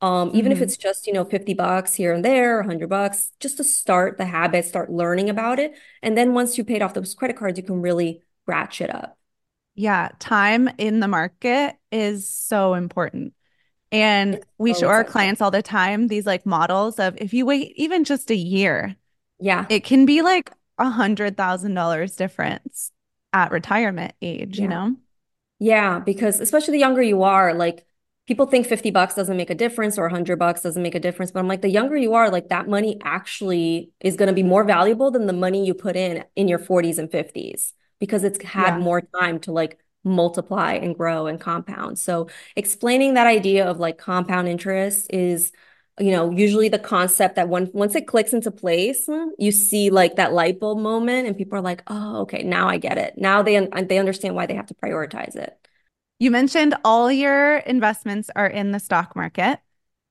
um, 0.00 0.30
even 0.32 0.52
mm-hmm. 0.52 0.62
if 0.62 0.62
it's 0.62 0.76
just, 0.76 1.06
you 1.06 1.12
know, 1.12 1.24
50 1.24 1.54
bucks 1.54 1.92
here 1.94 2.12
and 2.12 2.24
there, 2.24 2.58
100 2.58 2.88
bucks, 2.88 3.32
just 3.40 3.56
to 3.56 3.64
start 3.64 4.16
the 4.16 4.26
habit, 4.26 4.64
start 4.64 4.90
learning 4.90 5.28
about 5.28 5.58
it. 5.58 5.74
And 6.02 6.16
then 6.16 6.34
once 6.34 6.56
you 6.56 6.64
paid 6.64 6.82
off 6.82 6.94
those 6.94 7.14
credit 7.14 7.36
cards, 7.36 7.58
you 7.58 7.64
can 7.64 7.82
really 7.82 8.22
ratchet 8.46 8.90
up. 8.90 9.18
Yeah, 9.74 10.10
time 10.18 10.68
in 10.78 11.00
the 11.00 11.08
market 11.08 11.76
is 11.90 12.28
so 12.28 12.74
important. 12.74 13.34
And 13.90 14.34
it's 14.34 14.46
we 14.58 14.74
so 14.74 14.80
show 14.80 14.88
our 14.88 15.02
clients 15.02 15.40
all 15.40 15.50
the 15.50 15.62
time 15.62 16.08
these 16.08 16.26
like 16.26 16.44
models 16.44 16.98
of 16.98 17.16
if 17.16 17.32
you 17.32 17.46
wait 17.46 17.72
even 17.76 18.04
just 18.04 18.30
a 18.30 18.36
year, 18.36 18.94
yeah, 19.40 19.64
it 19.70 19.82
can 19.82 20.04
be 20.04 20.20
like 20.20 20.50
a 20.78 20.90
hundred 20.90 21.36
thousand 21.36 21.74
dollars 21.74 22.16
difference 22.16 22.92
at 23.32 23.50
retirement 23.50 24.14
age, 24.22 24.58
yeah. 24.58 24.62
you 24.62 24.68
know? 24.68 24.96
Yeah, 25.58 25.98
because 25.98 26.40
especially 26.40 26.72
the 26.72 26.78
younger 26.78 27.02
you 27.02 27.22
are, 27.22 27.52
like 27.54 27.84
people 28.28 28.46
think 28.46 28.66
50 28.66 28.90
bucks 28.90 29.14
doesn't 29.14 29.36
make 29.36 29.50
a 29.50 29.54
difference 29.54 29.98
or 29.98 30.02
100 30.02 30.38
bucks 30.38 30.60
doesn't 30.60 30.82
make 30.82 30.94
a 30.94 31.00
difference 31.00 31.32
but 31.32 31.40
i'm 31.40 31.48
like 31.48 31.62
the 31.62 31.70
younger 31.70 31.96
you 31.96 32.12
are 32.12 32.30
like 32.30 32.50
that 32.50 32.68
money 32.68 32.98
actually 33.02 33.90
is 34.00 34.16
going 34.16 34.28
to 34.28 34.34
be 34.34 34.42
more 34.42 34.62
valuable 34.62 35.10
than 35.10 35.26
the 35.26 35.32
money 35.32 35.64
you 35.66 35.74
put 35.74 35.96
in 35.96 36.22
in 36.36 36.46
your 36.46 36.58
40s 36.58 36.98
and 36.98 37.10
50s 37.10 37.72
because 37.98 38.22
it's 38.22 38.40
had 38.44 38.76
yeah. 38.76 38.78
more 38.78 39.00
time 39.00 39.40
to 39.40 39.52
like 39.52 39.78
multiply 40.04 40.74
and 40.74 40.94
grow 40.94 41.26
and 41.26 41.40
compound 41.40 41.98
so 41.98 42.28
explaining 42.54 43.14
that 43.14 43.26
idea 43.26 43.66
of 43.66 43.80
like 43.80 43.98
compound 43.98 44.46
interest 44.46 45.06
is 45.10 45.52
you 46.00 46.10
know 46.10 46.30
usually 46.30 46.68
the 46.68 46.78
concept 46.78 47.36
that 47.36 47.48
once 47.48 47.94
it 47.94 48.06
clicks 48.06 48.32
into 48.32 48.50
place 48.50 49.08
you 49.38 49.52
see 49.52 49.90
like 49.90 50.16
that 50.16 50.32
light 50.32 50.60
bulb 50.60 50.78
moment 50.78 51.26
and 51.26 51.36
people 51.36 51.58
are 51.58 51.62
like 51.62 51.82
oh 51.88 52.20
okay 52.22 52.42
now 52.42 52.68
i 52.68 52.76
get 52.76 52.98
it 52.98 53.14
now 53.16 53.42
they 53.42 53.66
they 53.82 53.98
understand 53.98 54.34
why 54.34 54.46
they 54.46 54.54
have 54.54 54.66
to 54.66 54.74
prioritize 54.74 55.34
it 55.36 55.58
you 56.20 56.32
mentioned 56.32 56.74
all 56.84 57.12
your 57.12 57.58
investments 57.58 58.28
are 58.34 58.46
in 58.46 58.72
the 58.72 58.80
stock 58.80 59.14
market. 59.14 59.60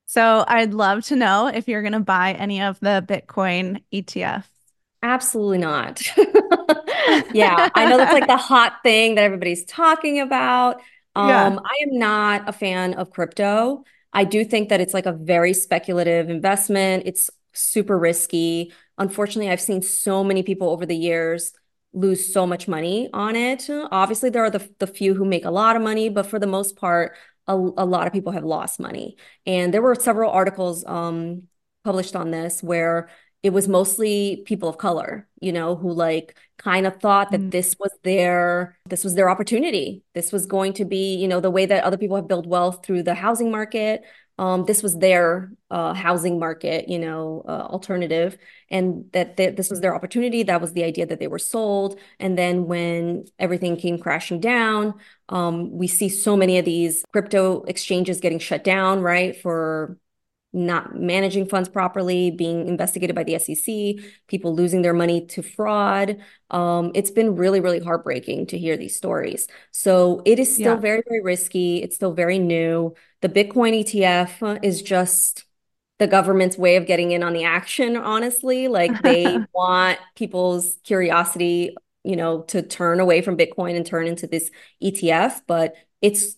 So 0.06 0.44
I'd 0.48 0.72
love 0.72 1.04
to 1.06 1.16
know 1.16 1.48
if 1.48 1.68
you're 1.68 1.82
going 1.82 1.92
to 1.92 2.00
buy 2.00 2.32
any 2.32 2.62
of 2.62 2.80
the 2.80 3.04
Bitcoin 3.06 3.82
ETFs. 3.92 4.44
Absolutely 5.02 5.58
not. 5.58 6.00
yeah, 7.34 7.68
I 7.74 7.86
know 7.88 7.98
that's 7.98 8.14
like 8.14 8.26
the 8.26 8.36
hot 8.38 8.78
thing 8.82 9.16
that 9.16 9.24
everybody's 9.24 9.66
talking 9.66 10.20
about. 10.20 10.76
Um, 11.14 11.28
yeah. 11.28 11.58
I 11.62 11.82
am 11.82 11.98
not 11.98 12.48
a 12.48 12.52
fan 12.52 12.94
of 12.94 13.10
crypto. 13.10 13.84
I 14.12 14.24
do 14.24 14.44
think 14.44 14.68
that 14.68 14.80
it's 14.80 14.94
like 14.94 15.06
a 15.06 15.12
very 15.12 15.52
speculative 15.52 16.30
investment. 16.30 17.04
It's 17.06 17.30
super 17.52 17.98
risky. 17.98 18.72
Unfortunately, 18.96 19.50
I've 19.50 19.60
seen 19.60 19.82
so 19.82 20.24
many 20.24 20.42
people 20.42 20.70
over 20.70 20.86
the 20.86 20.96
years 20.96 21.52
lose 21.92 22.32
so 22.32 22.46
much 22.46 22.68
money 22.68 23.08
on 23.12 23.36
it. 23.36 23.68
Obviously, 23.70 24.30
there 24.30 24.44
are 24.44 24.50
the, 24.50 24.68
the 24.78 24.86
few 24.86 25.14
who 25.14 25.24
make 25.24 25.44
a 25.44 25.50
lot 25.50 25.76
of 25.76 25.82
money, 25.82 26.08
but 26.08 26.26
for 26.26 26.38
the 26.38 26.46
most 26.46 26.76
part, 26.76 27.16
a, 27.46 27.54
a 27.54 27.86
lot 27.86 28.06
of 28.06 28.12
people 28.12 28.32
have 28.32 28.44
lost 28.44 28.78
money. 28.78 29.16
And 29.46 29.72
there 29.72 29.82
were 29.82 29.94
several 29.94 30.30
articles 30.30 30.84
um, 30.86 31.44
published 31.84 32.14
on 32.14 32.30
this 32.30 32.62
where 32.62 33.08
it 33.42 33.50
was 33.50 33.68
mostly 33.68 34.42
people 34.46 34.68
of 34.68 34.78
color, 34.78 35.28
you 35.40 35.52
know, 35.52 35.76
who 35.76 35.92
like 35.92 36.36
kind 36.56 36.86
of 36.86 37.00
thought 37.00 37.30
that 37.30 37.40
mm. 37.40 37.50
this 37.50 37.76
was 37.78 37.92
their 38.02 38.76
this 38.86 39.04
was 39.04 39.14
their 39.14 39.30
opportunity. 39.30 40.02
This 40.14 40.32
was 40.32 40.46
going 40.46 40.72
to 40.74 40.84
be, 40.84 41.16
you 41.16 41.28
know, 41.28 41.40
the 41.40 41.50
way 41.50 41.66
that 41.66 41.84
other 41.84 41.98
people 41.98 42.16
have 42.16 42.28
built 42.28 42.46
wealth 42.46 42.84
through 42.84 43.04
the 43.04 43.14
housing 43.14 43.50
market 43.50 44.04
um, 44.38 44.64
this 44.66 44.84
was 44.84 44.96
their 44.96 45.50
uh, 45.68 45.94
housing 45.94 46.38
market, 46.38 46.88
you 46.88 46.98
know, 46.98 47.42
uh, 47.46 47.66
alternative, 47.70 48.38
and 48.70 49.10
that 49.12 49.36
th- 49.36 49.56
this 49.56 49.68
was 49.68 49.80
their 49.80 49.94
opportunity. 49.94 50.44
That 50.44 50.60
was 50.60 50.72
the 50.74 50.84
idea 50.84 51.06
that 51.06 51.18
they 51.18 51.26
were 51.26 51.40
sold. 51.40 51.98
And 52.20 52.38
then 52.38 52.66
when 52.66 53.24
everything 53.40 53.76
came 53.76 53.98
crashing 53.98 54.38
down, 54.38 54.94
um, 55.28 55.72
we 55.72 55.88
see 55.88 56.08
so 56.08 56.36
many 56.36 56.56
of 56.58 56.64
these 56.64 57.04
crypto 57.12 57.62
exchanges 57.64 58.20
getting 58.20 58.38
shut 58.38 58.62
down, 58.62 59.00
right, 59.00 59.36
for 59.36 59.98
not 60.52 60.98
managing 60.98 61.46
funds 61.46 61.68
properly, 61.68 62.30
being 62.30 62.66
investigated 62.68 63.14
by 63.14 63.22
the 63.22 63.38
SEC, 63.38 64.04
people 64.28 64.54
losing 64.54 64.82
their 64.82 64.94
money 64.94 65.26
to 65.26 65.42
fraud. 65.42 66.18
Um, 66.50 66.90
it's 66.94 67.10
been 67.10 67.36
really, 67.36 67.60
really 67.60 67.80
heartbreaking 67.80 68.46
to 68.46 68.58
hear 68.58 68.76
these 68.76 68.96
stories. 68.96 69.46
So 69.72 70.22
it 70.24 70.38
is 70.38 70.52
still 70.52 70.74
yeah. 70.74 70.80
very, 70.80 71.02
very 71.06 71.22
risky. 71.22 71.82
It's 71.82 71.96
still 71.96 72.14
very 72.14 72.38
new. 72.38 72.94
The 73.20 73.28
Bitcoin 73.28 73.84
ETF 73.84 74.60
is 74.62 74.80
just 74.80 75.44
the 75.98 76.06
government's 76.06 76.56
way 76.56 76.76
of 76.76 76.86
getting 76.86 77.10
in 77.10 77.22
on 77.22 77.34
the 77.34 77.44
action, 77.44 77.96
honestly. 77.96 78.68
Like 78.68 79.02
they 79.02 79.38
want 79.52 79.98
people's 80.14 80.78
curiosity, 80.82 81.76
you 82.04 82.16
know, 82.16 82.42
to 82.42 82.62
turn 82.62 83.00
away 83.00 83.20
from 83.20 83.36
Bitcoin 83.36 83.76
and 83.76 83.84
turn 83.84 84.06
into 84.06 84.26
this 84.26 84.50
ETF, 84.82 85.42
but 85.46 85.74
it's 86.00 86.36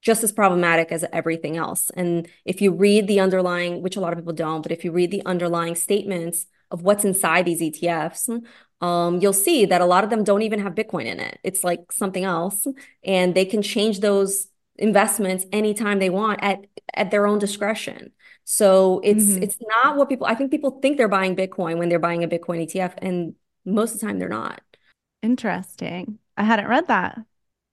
just 0.00 0.24
as 0.24 0.32
problematic 0.32 0.92
as 0.92 1.04
everything 1.12 1.56
else. 1.56 1.90
And 1.90 2.28
if 2.44 2.60
you 2.62 2.72
read 2.72 3.06
the 3.06 3.20
underlying, 3.20 3.82
which 3.82 3.96
a 3.96 4.00
lot 4.00 4.12
of 4.12 4.18
people 4.18 4.32
don't, 4.32 4.62
but 4.62 4.72
if 4.72 4.84
you 4.84 4.92
read 4.92 5.10
the 5.10 5.24
underlying 5.26 5.74
statements 5.74 6.46
of 6.70 6.82
what's 6.82 7.04
inside 7.04 7.44
these 7.44 7.60
ETFs, 7.60 8.42
um, 8.80 9.20
you'll 9.20 9.32
see 9.32 9.66
that 9.66 9.80
a 9.80 9.86
lot 9.86 10.04
of 10.04 10.10
them 10.10 10.24
don't 10.24 10.42
even 10.42 10.60
have 10.60 10.74
Bitcoin 10.74 11.04
in 11.04 11.20
it. 11.20 11.38
It's 11.44 11.62
like 11.62 11.92
something 11.92 12.24
else, 12.24 12.66
and 13.04 13.34
they 13.34 13.44
can 13.44 13.60
change 13.62 14.00
those 14.00 14.48
investments 14.76 15.44
anytime 15.52 15.98
they 15.98 16.08
want 16.08 16.38
at 16.42 16.64
at 16.94 17.10
their 17.10 17.26
own 17.26 17.38
discretion. 17.38 18.12
So 18.44 19.00
it's 19.04 19.24
mm-hmm. 19.24 19.42
it's 19.42 19.58
not 19.60 19.96
what 19.96 20.08
people 20.08 20.26
I 20.26 20.34
think 20.34 20.50
people 20.50 20.80
think 20.80 20.96
they're 20.96 21.08
buying 21.08 21.36
Bitcoin 21.36 21.76
when 21.76 21.90
they're 21.90 21.98
buying 21.98 22.24
a 22.24 22.28
Bitcoin 22.28 22.66
ETF, 22.66 22.94
and 22.98 23.34
most 23.66 23.94
of 23.94 24.00
the 24.00 24.06
time 24.06 24.18
they're 24.18 24.30
not. 24.30 24.62
Interesting. 25.22 26.18
I 26.38 26.44
hadn't 26.44 26.68
read 26.68 26.86
that 26.88 27.18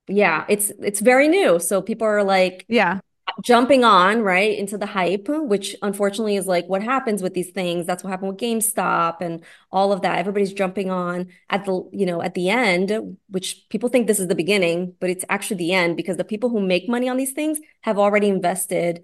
yeah, 0.08 0.46
it's 0.50 0.72
it's 0.80 1.00
very 1.00 1.28
new. 1.28 1.60
So 1.60 1.82
people 1.82 2.08
are 2.08 2.24
like, 2.24 2.66
yeah, 2.68 3.00
jumping 3.44 3.84
on 3.84 4.22
right 4.22 4.58
into 4.58 4.78
the 4.78 4.86
hype, 4.86 5.28
which 5.30 5.76
unfortunately 5.82 6.38
is 6.38 6.48
like 6.48 6.66
what 6.68 6.82
happens 6.82 7.22
with 7.22 7.34
these 7.34 7.52
things. 7.52 7.86
That's 7.86 8.04
what 8.04 8.10
happened 8.10 8.30
with 8.32 8.40
GameStop 8.40 9.22
and 9.22 9.44
all 9.72 9.92
of 9.92 10.02
that. 10.02 10.18
Everybody's 10.18 10.54
jumping 10.54 10.90
on 10.90 11.28
at 11.50 11.66
the, 11.66 11.88
you 11.92 12.06
know, 12.06 12.22
at 12.22 12.34
the 12.34 12.50
end, 12.50 13.18
which 13.30 13.66
people 13.70 13.90
think 13.90 14.08
this 14.08 14.20
is 14.20 14.28
the 14.28 14.36
beginning, 14.36 14.96
but 15.00 15.10
it's 15.10 15.26
actually 15.30 15.58
the 15.58 15.74
end 15.74 15.98
because 15.98 16.18
the 16.18 16.24
people 16.24 16.50
who 16.50 16.60
make 16.62 16.90
money 16.90 17.10
on 17.10 17.18
these 17.18 17.34
things 17.34 17.60
have 17.82 18.00
already 18.00 18.28
invested 18.30 19.04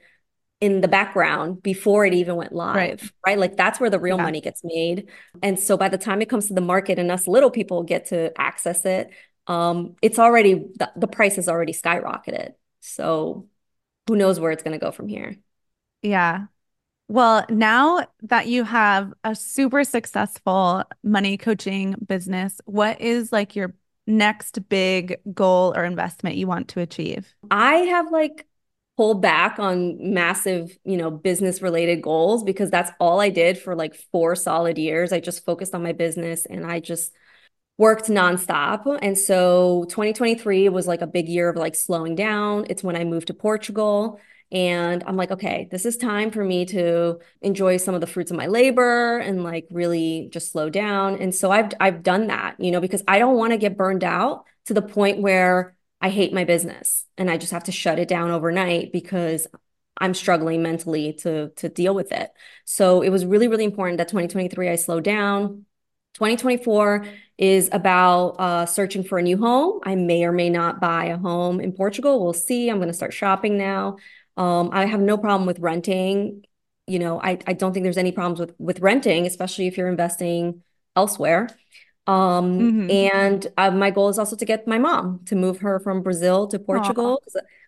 in 0.61 0.79
the 0.81 0.87
background 0.87 1.61
before 1.61 2.05
it 2.05 2.13
even 2.13 2.37
went 2.37 2.53
live, 2.53 2.75
Right. 2.75 3.01
right? 3.25 3.37
Like 3.37 3.57
that's 3.57 3.79
where 3.81 3.89
the 3.89 3.99
real 3.99 4.17
Yeah. 4.17 4.23
money 4.23 4.39
gets 4.39 4.63
made. 4.63 5.09
And 5.41 5.59
so 5.59 5.75
by 5.75 5.89
the 5.89 5.97
time 5.97 6.21
it 6.21 6.29
comes 6.29 6.47
to 6.47 6.53
the 6.53 6.61
market 6.61 6.97
and 6.99 7.11
us 7.11 7.27
little 7.27 7.51
people 7.51 7.83
get 7.83 8.07
to 8.07 8.31
access 8.39 8.85
it, 8.85 9.09
um, 9.47 9.95
it's 10.01 10.19
already 10.19 10.53
the, 10.53 10.91
the 10.95 11.08
price 11.08 11.36
has 11.36 11.47
already 11.47 11.73
skyrocketed. 11.73 12.53
So 12.79 13.47
who 14.08 14.15
knows 14.15 14.39
where 14.39 14.51
it's 14.51 14.63
going 14.63 14.77
to 14.77 14.84
go 14.84 14.91
from 14.91 15.08
here? 15.08 15.38
Yeah. 16.01 16.45
Well, 17.08 17.45
now 17.49 18.08
that 18.23 18.47
you 18.47 18.63
have 18.63 19.13
a 19.23 19.36
super 19.36 19.84
successful 19.84 20.84
money 21.03 21.38
coaching 21.38 21.95
business, 22.06 22.60
what 22.65 23.01
is 23.01 23.32
like 23.32 23.56
your 23.56 23.75
next 24.08 24.67
big 24.69 25.17
goal 25.34 25.73
or 25.75 25.84
investment 25.86 26.38
you 26.38 26.47
want 26.47 26.69
to 26.69 26.79
achieve? 26.79 27.34
I 27.51 27.75
have 27.75 28.12
like 28.12 28.47
pulled 28.95 29.21
back 29.21 29.60
on 29.60 30.13
massive, 30.13 30.77
you 30.84 30.97
know, 30.97 31.10
business 31.10 31.62
related 31.62 32.01
goals 32.01 32.43
because 32.43 32.69
that's 32.69 32.91
all 32.99 33.19
I 33.19 33.29
did 33.29 33.58
for 33.58 33.75
like 33.75 33.95
four 34.12 34.36
solid 34.36 34.77
years. 34.77 35.12
I 35.12 35.19
just 35.19 35.45
focused 35.45 35.73
on 35.73 35.84
my 35.84 35.93
business 35.93 36.45
and 36.45 36.65
I 36.65 36.79
just 36.79 37.12
worked 37.77 38.05
nonstop. 38.05 38.99
And 39.01 39.17
so 39.17 39.86
2023 39.89 40.69
was 40.69 40.88
like 40.88 41.01
a 41.01 41.07
big 41.07 41.27
year 41.27 41.49
of 41.49 41.55
like 41.55 41.75
slowing 41.75 42.15
down. 42.15 42.65
It's 42.69 42.83
when 42.83 42.95
I 42.95 43.03
moved 43.03 43.27
to 43.27 43.33
Portugal. 43.33 44.19
And 44.51 45.03
I'm 45.07 45.17
like, 45.17 45.31
okay, 45.31 45.67
this 45.71 45.83
is 45.86 45.97
time 45.97 46.29
for 46.29 46.43
me 46.43 46.65
to 46.65 47.19
enjoy 47.41 47.77
some 47.77 47.95
of 47.95 48.01
the 48.01 48.07
fruits 48.07 48.29
of 48.29 48.38
my 48.38 48.45
labor 48.45 49.17
and 49.17 49.43
like 49.43 49.65
really 49.71 50.29
just 50.31 50.51
slow 50.51 50.69
down. 50.69 51.15
And 51.15 51.33
so 51.33 51.51
I've 51.51 51.71
I've 51.79 52.03
done 52.03 52.27
that, 52.27 52.59
you 52.59 52.69
know, 52.69 52.79
because 52.79 53.03
I 53.07 53.17
don't 53.17 53.36
want 53.36 53.53
to 53.53 53.57
get 53.57 53.77
burned 53.77 54.03
out 54.03 54.45
to 54.65 54.75
the 54.75 54.81
point 54.83 55.21
where 55.21 55.75
I 56.01 56.09
hate 56.09 56.33
my 56.33 56.43
business 56.43 57.05
and 57.17 57.31
I 57.31 57.38
just 57.38 57.51
have 57.51 57.63
to 57.63 57.71
shut 57.71 57.97
it 57.97 58.07
down 58.07 58.29
overnight 58.29 58.91
because 58.91 59.47
I'm 59.97 60.13
struggling 60.13 60.62
mentally 60.62 61.13
to 61.21 61.49
to 61.55 61.69
deal 61.69 61.95
with 61.95 62.12
it. 62.12 62.31
So 62.65 63.01
it 63.01 63.09
was 63.09 63.25
really 63.25 63.47
really 63.47 63.63
important 63.65 63.97
that 63.97 64.09
2023 64.09 64.69
I 64.69 64.75
slowed 64.75 65.03
down. 65.03 65.65
2024 66.13 67.06
is 67.38 67.69
about 67.71 68.36
uh, 68.39 68.65
searching 68.65 69.04
for 69.04 69.17
a 69.17 69.21
new 69.21 69.38
home. 69.38 69.80
I 69.84 69.95
may 69.95 70.23
or 70.26 70.32
may 70.32 70.49
not 70.49 70.80
buy 70.80 71.06
a 71.06 71.17
home 71.17 71.60
in 71.60 71.71
Portugal. 71.73 72.23
We'll 72.23 72.34
see. 72.34 72.69
I'm 72.69 72.78
going 72.78 72.88
to 72.89 72.93
start 72.93 73.13
shopping 73.13 73.58
now. 73.58 73.97
Um, 74.38 74.69
I 74.71 74.86
have 74.86 74.99
no 75.02 75.17
problem 75.17 75.45
with 75.47 75.60
renting. 75.60 76.43
You 76.88 76.99
know, 76.99 77.19
I, 77.21 77.39
I 77.47 77.54
don't 77.54 77.73
think 77.73 77.84
there's 77.84 77.97
any 77.97 78.12
problems 78.12 78.39
with 78.39 78.54
with 78.60 78.80
renting, 78.80 79.26
especially 79.26 79.67
if 79.67 79.78
you're 79.78 79.88
investing 79.88 80.62
elsewhere. 80.95 81.49
Um, 82.06 82.60
Mhm. 82.89 82.91
and 82.91 83.47
uh, 83.58 83.71
my 83.71 83.89
goal 83.89 84.10
is 84.10 84.19
also 84.19 84.36
to 84.36 84.45
get 84.45 84.67
my 84.67 84.78
mom 84.78 85.21
to 85.26 85.36
move 85.36 85.60
her 85.60 85.80
from 85.80 86.02
Brazil 86.04 86.47
to 86.47 86.60
Portugal. 86.60 87.21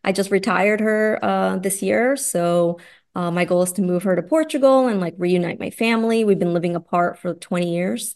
I 0.03 0.11
just 0.11 0.29
retired 0.31 0.81
her 0.81 1.19
uh, 1.23 1.57
this 1.57 1.81
year. 1.81 2.17
So 2.17 2.79
uh, 3.15 3.31
my 3.31 3.45
goal 3.45 3.63
is 3.63 3.71
to 3.73 3.81
move 3.81 4.03
her 4.03 4.15
to 4.15 4.21
Portugal 4.21 4.87
and 4.87 4.99
like 4.99 5.15
reunite 5.17 5.59
my 5.59 5.69
family. 5.69 6.25
We've 6.25 6.37
been 6.39 6.53
living 6.53 6.75
apart 6.75 7.17
for 7.19 7.33
20 7.33 7.73
years. 7.73 8.15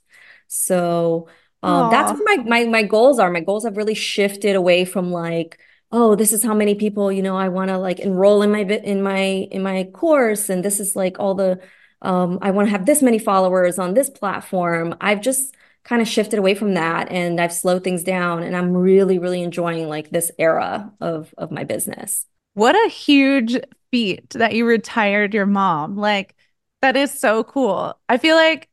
So 0.49 1.29
um, 1.63 1.89
that's 1.89 2.11
where 2.11 2.37
my, 2.37 2.43
my 2.43 2.65
my 2.65 2.83
goals 2.83 3.19
are. 3.19 3.29
My 3.31 3.39
goals 3.39 3.63
have 3.63 3.77
really 3.77 3.95
shifted 3.95 4.55
away 4.55 4.83
from 4.83 5.11
like, 5.11 5.59
oh, 5.91 6.15
this 6.15 6.33
is 6.33 6.43
how 6.43 6.53
many 6.53 6.75
people, 6.75 7.11
you 7.11 7.21
know, 7.21 7.37
I 7.37 7.49
want 7.49 7.69
to 7.69 7.77
like 7.77 7.99
enroll 7.99 8.41
in 8.41 8.51
my 8.51 8.63
bit 8.65 8.83
in 8.83 9.01
my 9.01 9.19
in 9.19 9.63
my 9.63 9.85
course, 9.93 10.49
and 10.49 10.65
this 10.65 10.79
is 10.79 10.95
like 10.95 11.19
all 11.19 11.35
the 11.35 11.61
um, 12.01 12.39
I 12.41 12.51
want 12.51 12.67
to 12.67 12.71
have 12.71 12.85
this 12.85 13.01
many 13.01 13.19
followers 13.19 13.77
on 13.79 13.93
this 13.93 14.09
platform. 14.09 14.95
I've 14.99 15.21
just 15.21 15.55
kind 15.83 16.01
of 16.01 16.07
shifted 16.07 16.39
away 16.39 16.55
from 16.55 16.75
that 16.75 17.11
and 17.11 17.39
I've 17.39 17.53
slowed 17.53 17.83
things 17.83 18.03
down 18.03 18.43
and 18.43 18.55
I'm 18.55 18.73
really, 18.75 19.17
really 19.19 19.41
enjoying 19.41 19.87
like 19.87 20.09
this 20.09 20.31
era 20.39 20.91
of 21.01 21.33
of 21.37 21.51
my 21.51 21.63
business. 21.63 22.25
What 22.53 22.75
a 22.75 22.89
huge 22.89 23.57
feat 23.91 24.29
that 24.31 24.53
you 24.53 24.65
retired 24.65 25.33
your 25.33 25.45
mom. 25.45 25.97
Like 25.97 26.35
that 26.81 26.95
is 26.95 27.17
so 27.17 27.43
cool. 27.43 27.99
I 28.07 28.17
feel 28.17 28.35
like 28.35 28.69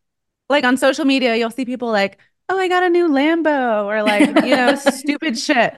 like 0.49 0.65
on 0.65 0.77
social 0.77 1.05
media 1.05 1.37
you'll 1.37 1.51
see 1.51 1.65
people 1.65 1.91
like, 1.91 2.19
"Oh, 2.49 2.59
I 2.59 2.69
got 2.69 2.83
a 2.85 2.89
new 2.89 3.09
Lambo," 3.09 3.85
or 3.85 4.03
like, 4.03 4.27
you 4.45 4.57
know, 4.57 4.75
stupid 4.77 5.39
shit. 5.39 5.77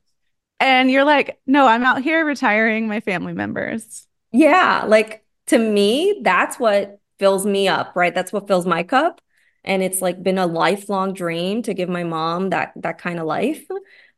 And 0.60 0.90
you're 0.90 1.04
like, 1.04 1.38
"No, 1.46 1.66
I'm 1.66 1.84
out 1.84 2.02
here 2.02 2.24
retiring 2.24 2.88
my 2.88 3.00
family 3.00 3.32
members." 3.32 4.06
Yeah, 4.32 4.84
like 4.86 5.24
to 5.46 5.58
me, 5.58 6.20
that's 6.22 6.58
what 6.58 7.00
fills 7.18 7.46
me 7.46 7.68
up, 7.68 7.96
right? 7.96 8.14
That's 8.14 8.32
what 8.32 8.46
fills 8.46 8.66
my 8.66 8.82
cup. 8.82 9.20
And 9.64 9.82
it's 9.82 10.00
like 10.00 10.22
been 10.22 10.38
a 10.38 10.46
lifelong 10.46 11.12
dream 11.14 11.62
to 11.62 11.74
give 11.74 11.88
my 11.88 12.04
mom 12.04 12.50
that 12.50 12.72
that 12.76 12.98
kind 12.98 13.18
of 13.18 13.26
life. 13.26 13.66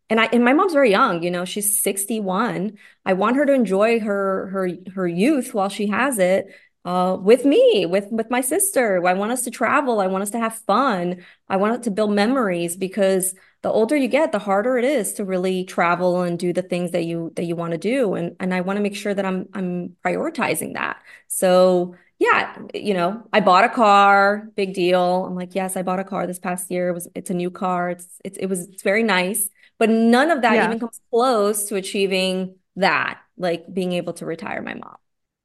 And 0.08 0.20
I 0.20 0.24
and 0.26 0.44
my 0.44 0.52
mom's 0.52 0.72
very 0.72 0.90
young, 0.90 1.22
you 1.22 1.30
know, 1.30 1.44
she's 1.44 1.82
61. 1.82 2.78
I 3.04 3.12
want 3.12 3.36
her 3.36 3.46
to 3.46 3.52
enjoy 3.52 4.00
her 4.00 4.48
her 4.48 4.70
her 4.94 5.06
youth 5.06 5.54
while 5.54 5.68
she 5.68 5.86
has 5.88 6.18
it 6.18 6.52
uh 6.85 7.16
with 7.21 7.45
me, 7.45 7.87
with 7.87 8.07
with 8.11 8.31
my 8.31 8.40
sister. 8.40 9.07
I 9.07 9.12
want 9.14 9.33
us 9.33 9.43
to 9.45 9.51
travel, 9.51 10.01
I 10.01 10.07
want 10.07 10.23
us 10.23 10.31
to 10.31 10.38
have 10.38 10.57
fun. 10.61 11.25
I 11.49 11.57
want 11.57 11.75
it 11.77 11.83
to 11.85 11.90
build 11.90 12.12
memories 12.12 12.77
because 12.77 13.35
the 13.62 13.71
older 13.71 13.97
you 13.97 14.09
get, 14.09 14.33
the 14.33 14.38
harder 14.38 14.79
it 14.79 14.85
is 14.85 15.12
to 15.14 15.25
really 15.25 15.64
travel 15.64 16.23
and 16.23 16.38
do 16.38 16.53
the 16.53 16.62
things 16.62 16.93
that 16.93 17.05
you 17.05 17.33
that 17.37 17.45
you 17.45 17.57
want 17.57 17.73
to 17.73 17.79
do. 17.79 18.14
And 18.14 18.37
and 18.40 18.55
I 18.55 18.62
want 18.62 18.79
to 18.79 18.83
make 18.83 18.97
sure 18.97 19.12
that 19.14 19.25
I'm 19.27 19.49
I'm 19.55 19.97
prioritizing 20.05 20.75
that. 20.75 21.03
So 21.29 21.97
yeah, 22.19 22.57
you 22.75 22.93
know, 22.95 23.27
I 23.33 23.40
bought 23.40 23.64
a 23.64 23.69
car, 23.71 24.49
big 24.55 24.75
deal. 24.75 25.25
I'm 25.27 25.35
like, 25.35 25.55
yes, 25.55 25.77
I 25.77 25.83
bought 25.83 26.01
a 26.01 26.05
car 26.05 26.27
this 26.27 26.38
past 26.38 26.71
year. 26.71 26.88
It 26.88 26.93
was 26.95 27.09
it's 27.14 27.31
a 27.31 27.35
new 27.35 27.51
car. 27.51 27.90
It's 27.90 28.07
it's 28.25 28.38
it 28.38 28.47
was 28.47 28.69
it's 28.69 28.83
very 28.83 29.03
nice. 29.03 29.49
But 29.79 29.88
none 29.90 30.31
of 30.31 30.43
that 30.43 30.61
Yeah. 30.61 30.62
even 30.62 30.79
comes 30.79 31.01
close 31.11 31.64
to 31.69 31.77
achieving 31.77 32.57
that, 32.77 33.21
like 33.38 33.73
being 33.73 33.93
able 33.93 34.12
to 34.14 34.27
retire 34.27 34.62
my 34.62 34.75
mom. 34.75 34.97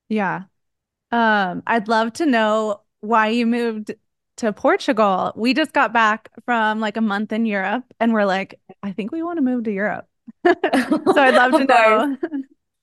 Yeah. 0.10 0.45
Um, 1.11 1.63
I'd 1.67 1.87
love 1.87 2.13
to 2.13 2.25
know 2.25 2.81
why 3.01 3.29
you 3.29 3.45
moved 3.45 3.93
to 4.37 4.51
Portugal. 4.53 5.31
We 5.35 5.53
just 5.53 5.73
got 5.73 5.93
back 5.93 6.29
from 6.45 6.79
like 6.79 6.97
a 6.97 7.01
month 7.01 7.31
in 7.31 7.45
Europe 7.45 7.85
and 7.99 8.13
we're 8.13 8.25
like, 8.25 8.59
I 8.83 8.91
think 8.91 9.11
we 9.11 9.23
want 9.23 9.37
to 9.37 9.41
move 9.43 9.63
to 9.65 9.71
Europe. 9.71 10.07
So 10.45 11.21
I'd 11.21 11.35
love 11.35 11.55
to 11.55 11.63
know. 11.65 12.17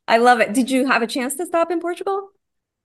I 0.09 0.19
love 0.19 0.41
it. 0.41 0.53
Did 0.55 0.71
you 0.71 0.87
have 0.87 1.03
a 1.03 1.07
chance 1.07 1.35
to 1.37 1.47
stop 1.47 1.71
in 1.71 1.81
Portugal? 1.81 2.31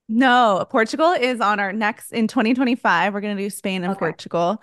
No, 0.10 0.66
Portugal 0.70 1.12
is 1.12 1.42
on 1.42 1.60
our 1.60 1.74
next 1.74 2.12
in 2.12 2.28
2025. 2.28 3.14
We're 3.14 3.22
going 3.22 3.36
to 3.36 3.44
do 3.44 3.50
Spain 3.50 3.84
and 3.84 3.92
Okay. 3.92 4.00
Portugal. 4.00 4.62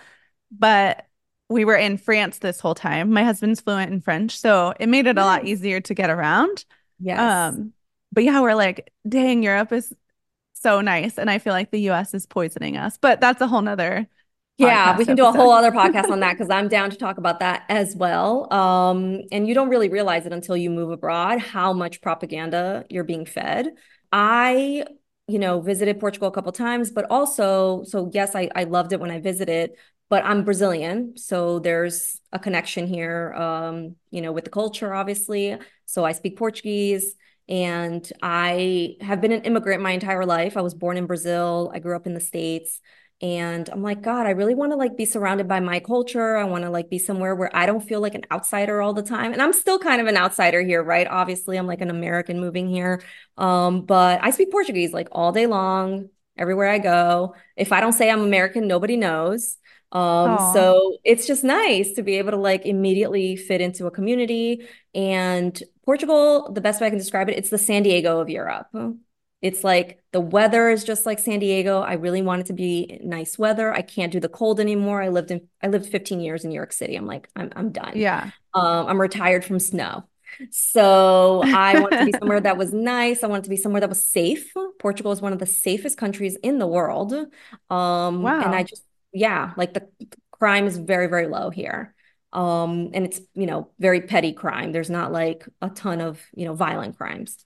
But 0.51 1.07
we 1.49 1.65
were 1.65 1.77
in 1.77 1.99
France 1.99 2.39
this 2.39 2.61
whole 2.61 2.75
time. 2.75 3.11
My 3.11 3.25
husband's 3.25 3.61
fluent 3.61 3.93
in 3.93 4.01
French, 4.01 4.39
so 4.39 4.73
it 4.81 4.89
made 4.89 5.07
it 5.07 5.19
a 5.19 5.25
lot 5.25 5.45
easier 5.45 5.81
to 5.83 5.95
get 5.95 6.09
around. 6.11 6.65
Yes. 6.99 7.19
Um, 7.21 7.73
but 8.13 8.25
yeah, 8.25 8.41
we're 8.41 8.55
like, 8.55 8.93
dang, 9.07 9.43
Europe 9.43 9.73
is 9.73 9.93
so 10.65 10.81
nice. 10.81 11.19
And 11.19 11.31
I 11.31 11.39
feel 11.39 11.53
like 11.53 11.71
the 11.71 11.81
US 11.83 12.15
is 12.15 12.27
poisoning 12.27 12.77
us. 12.77 12.99
But 12.99 13.21
that's 13.21 13.41
a 13.41 13.47
whole 13.49 13.63
nother 13.63 14.09
Yeah, 14.57 14.97
we 14.97 15.05
can 15.05 15.17
do 15.17 15.27
a 15.27 15.33
whole 15.33 15.51
other 15.51 15.73
podcast 15.73 16.11
on 16.11 16.21
that 16.21 16.35
because 16.39 16.49
I'm 16.49 16.69
down 16.69 16.91
to 16.91 16.97
talk 16.97 17.19
about 17.19 17.41
that 17.41 17.65
as 17.69 17.97
well. 17.97 18.53
Um, 18.53 19.23
and 19.33 19.49
you 19.49 19.55
don't 19.55 19.69
really 19.69 19.89
realize 19.89 20.27
it 20.27 20.33
until 20.33 20.57
you 20.57 20.71
move 20.71 20.91
abroad 20.93 21.41
how 21.41 21.73
much 21.73 22.01
propaganda 22.01 22.85
you're 22.89 23.03
being 23.05 23.27
fed. 23.27 23.71
I, 24.13 24.85
you 25.27 25.41
know, 25.41 25.61
visited 25.61 25.99
Portugal 25.99 26.29
a 26.29 26.31
couple 26.31 26.53
times, 26.53 26.93
but 26.93 27.07
also, 27.11 27.83
so 27.85 28.11
yes, 28.15 28.37
I, 28.37 28.49
I 28.55 28.65
loved 28.65 28.93
it 28.93 29.01
when 29.01 29.11
I 29.11 29.19
visited, 29.21 29.73
but 30.09 30.25
I'm 30.25 30.45
Brazilian, 30.45 31.17
so 31.17 31.59
there's 31.59 32.21
a 32.33 32.39
connection 32.39 32.87
here, 32.87 33.33
um, 33.35 33.97
you 34.13 34.21
know, 34.21 34.31
with 34.31 34.45
the 34.45 34.51
culture, 34.51 34.95
obviously. 34.95 35.57
So 35.87 36.05
I 36.05 36.13
speak 36.13 36.37
Portuguese. 36.37 37.17
And 37.49 38.11
I 38.23 38.97
have 39.01 39.21
been 39.21 39.33
an 39.33 39.43
immigrant 39.43 39.83
my 39.83 39.91
entire 39.91 40.25
life. 40.25 40.57
I 40.57 40.63
was 40.63 40.75
born 40.75 40.97
in 40.97 41.07
Brazil. 41.07 41.71
I 41.75 41.79
grew 41.79 41.95
up 41.95 42.07
in 42.07 42.15
the 42.15 42.21
States. 42.21 42.81
And 43.21 43.69
I'm 43.71 43.83
like, 43.83 44.03
God, 44.03 44.27
I 44.27 44.31
really 44.31 44.55
want 44.55 44.73
to 44.73 44.77
like 44.77 44.97
be 44.97 45.05
surrounded 45.05 45.47
by 45.47 45.61
my 45.61 45.81
culture. 45.81 46.37
I 46.37 46.45
want 46.45 46.65
to 46.65 46.71
like 46.71 46.91
be 46.91 46.99
somewhere 46.99 47.35
where 47.35 47.55
I 47.57 47.65
don't 47.65 47.81
feel 47.81 48.01
like 48.01 48.15
an 48.15 48.25
outsider 48.31 48.83
all 48.83 48.93
the 48.93 49.03
time. 49.03 49.33
And 49.33 49.41
I'm 49.41 49.53
still 49.53 49.79
kind 49.79 50.01
of 50.01 50.07
an 50.09 50.17
outsider 50.17 50.63
here, 50.63 50.83
right? 50.83 51.07
Obviously, 51.07 51.57
I'm 51.57 51.67
like 51.67 51.81
an 51.81 51.91
American 51.91 52.41
moving 52.41 52.69
here. 52.69 53.03
Um, 53.39 53.87
but 53.87 54.23
I 54.23 54.31
speak 54.31 54.51
Portuguese 54.51 54.93
like 54.93 55.09
all 55.13 55.33
day 55.33 55.47
long, 55.47 56.09
everywhere 56.37 56.69
I 56.69 56.79
go. 56.79 57.35
If 57.57 57.73
I 57.73 57.81
don't 57.81 57.93
say 57.93 58.11
I'm 58.11 58.21
American, 58.21 58.67
nobody 58.67 58.97
knows. 58.97 59.59
Um, 59.95 60.39
so 60.39 60.99
it's 61.05 61.27
just 61.27 61.45
nice 61.45 61.93
to 61.93 62.03
be 62.03 62.19
able 62.19 62.33
to 62.33 62.37
like 62.37 62.67
immediately 62.67 63.37
fit 63.37 63.61
into 63.61 63.87
a 63.87 63.91
community. 63.91 64.67
And 64.95 65.61
Portugal, 65.85 66.53
the 66.53 66.61
best 66.61 66.81
way 66.81 66.89
I 66.89 66.91
can 66.91 66.99
describe 66.99 67.29
it, 67.29 67.39
it's 67.39 67.51
the 67.51 67.59
San 67.59 67.85
Diego 67.85 68.21
of 68.21 68.29
Europe. 68.29 68.67
It's 69.41 69.63
like 69.63 70.03
the 70.13 70.21
weather 70.21 70.71
is 70.71 70.85
just 70.85 71.05
like 71.05 71.19
San 71.19 71.39
Diego. 71.39 71.81
I 71.81 71.95
really 71.95 72.23
want 72.23 72.41
it 72.41 72.47
to 72.47 72.55
be 72.55 72.99
nice 73.05 73.39
weather. 73.39 73.73
I 73.73 73.83
can't 73.83 74.11
do 74.11 74.19
the 74.19 74.29
cold 74.29 74.59
anymore. 74.59 75.03
I 75.03 75.09
lived 75.09 75.31
in 75.31 75.49
I 75.63 75.69
lived 75.69 75.87
15 75.87 76.21
years 76.21 76.45
in 76.45 76.51
New 76.51 76.57
York 76.57 76.73
City. 76.73 76.97
I'm 76.97 77.07
like, 77.07 77.29
I'm 77.37 77.53
I'm 77.55 77.71
done. 77.71 77.93
Yeah. 77.95 78.31
Um, 78.55 78.87
I'm 78.87 79.01
retired 79.01 79.45
from 79.45 79.61
snow. 79.61 80.05
So 80.51 81.43
I 81.53 81.79
wanted 81.79 81.99
to 81.99 82.05
be 82.07 82.13
somewhere 82.19 82.41
that 82.41 82.57
was 82.57 82.73
nice. 82.73 83.23
I 83.23 83.27
wanted 83.27 83.45
to 83.45 83.51
be 83.51 83.57
somewhere 83.57 83.81
that 83.81 83.89
was 83.89 84.05
safe. 84.05 84.53
Portugal 84.79 85.13
is 85.13 85.21
one 85.21 85.33
of 85.33 85.39
the 85.39 85.47
safest 85.47 85.99
countries 85.99 86.37
in 86.43 86.59
the 86.59 86.67
world. 86.67 87.13
Um, 87.71 88.35
and 88.41 88.55
I 88.55 88.63
just, 88.65 88.83
yeah, 89.15 89.53
like 89.57 89.73
the 89.75 89.89
crime 90.33 90.67
is 90.67 90.77
very, 90.77 91.07
very 91.07 91.27
low 91.27 91.51
here. 91.51 91.95
Um, 92.33 92.91
and 92.93 93.05
it's, 93.05 93.21
you 93.35 93.47
know, 93.47 93.71
very 93.79 94.01
petty 94.03 94.33
crime. 94.33 94.73
There's 94.73 94.91
not 94.91 95.13
like 95.13 95.47
a 95.63 95.71
ton 95.71 96.01
of, 96.01 96.21
you 96.35 96.45
know, 96.45 96.55
violent 96.55 96.99
crimes. 96.99 97.37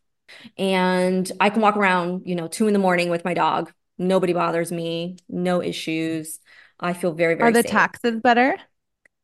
And 0.57 1.31
I 1.41 1.51
can 1.51 1.61
walk 1.63 1.77
around, 1.77 2.23
you 2.27 2.35
know, 2.35 2.49
two 2.49 2.67
in 2.67 2.73
the 2.73 2.79
morning 2.79 3.11
with 3.11 3.25
my 3.25 3.35
dog. 3.35 3.71
Nobody 3.99 4.33
bothers 4.33 4.73
me, 4.73 5.17
no 5.29 5.63
issues. 5.63 6.39
I 6.81 6.93
feel 6.95 7.13
very, 7.13 7.35
very 7.35 7.51
Are 7.51 7.53
the 7.53 7.63
safe. 7.63 7.71
taxes 7.71 8.21
better? 8.23 8.57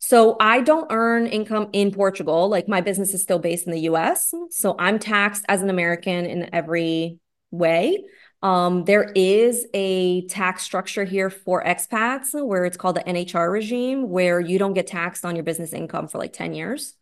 So 0.01 0.37
I 0.39 0.61
don't 0.61 0.87
earn 0.91 1.27
income 1.27 1.71
in 1.73 1.91
Portugal. 1.91 2.49
Like 2.49 2.69
my 2.69 2.83
business 2.83 3.15
is 3.15 3.23
still 3.23 3.39
based 3.39 3.67
in 3.67 3.73
the 3.73 3.81
US. 3.81 4.35
So 4.51 4.77
I'm 4.79 4.99
taxed 4.99 5.45
as 5.49 5.63
an 5.63 5.71
American 5.71 6.27
in 6.27 6.55
every 6.55 7.19
way. 7.51 8.05
Um, 8.45 8.85
there 8.85 9.11
is 9.17 9.67
a 9.75 10.27
tax 10.29 10.65
structure 10.65 11.05
here 11.05 11.31
for 11.31 11.65
expats 11.65 12.35
where 12.47 12.67
it's 12.67 12.79
called 12.79 12.97
the 12.97 13.09
NHR 13.09 13.51
regime, 13.51 14.11
where 14.11 14.41
you 14.41 14.61
don't 14.61 14.75
get 14.75 14.87
taxed 14.87 15.27
on 15.27 15.37
your 15.37 15.45
business 15.45 15.75
income 15.75 16.09
for 16.09 16.19
like 16.19 16.35
10 16.35 16.55
years. 16.55 16.95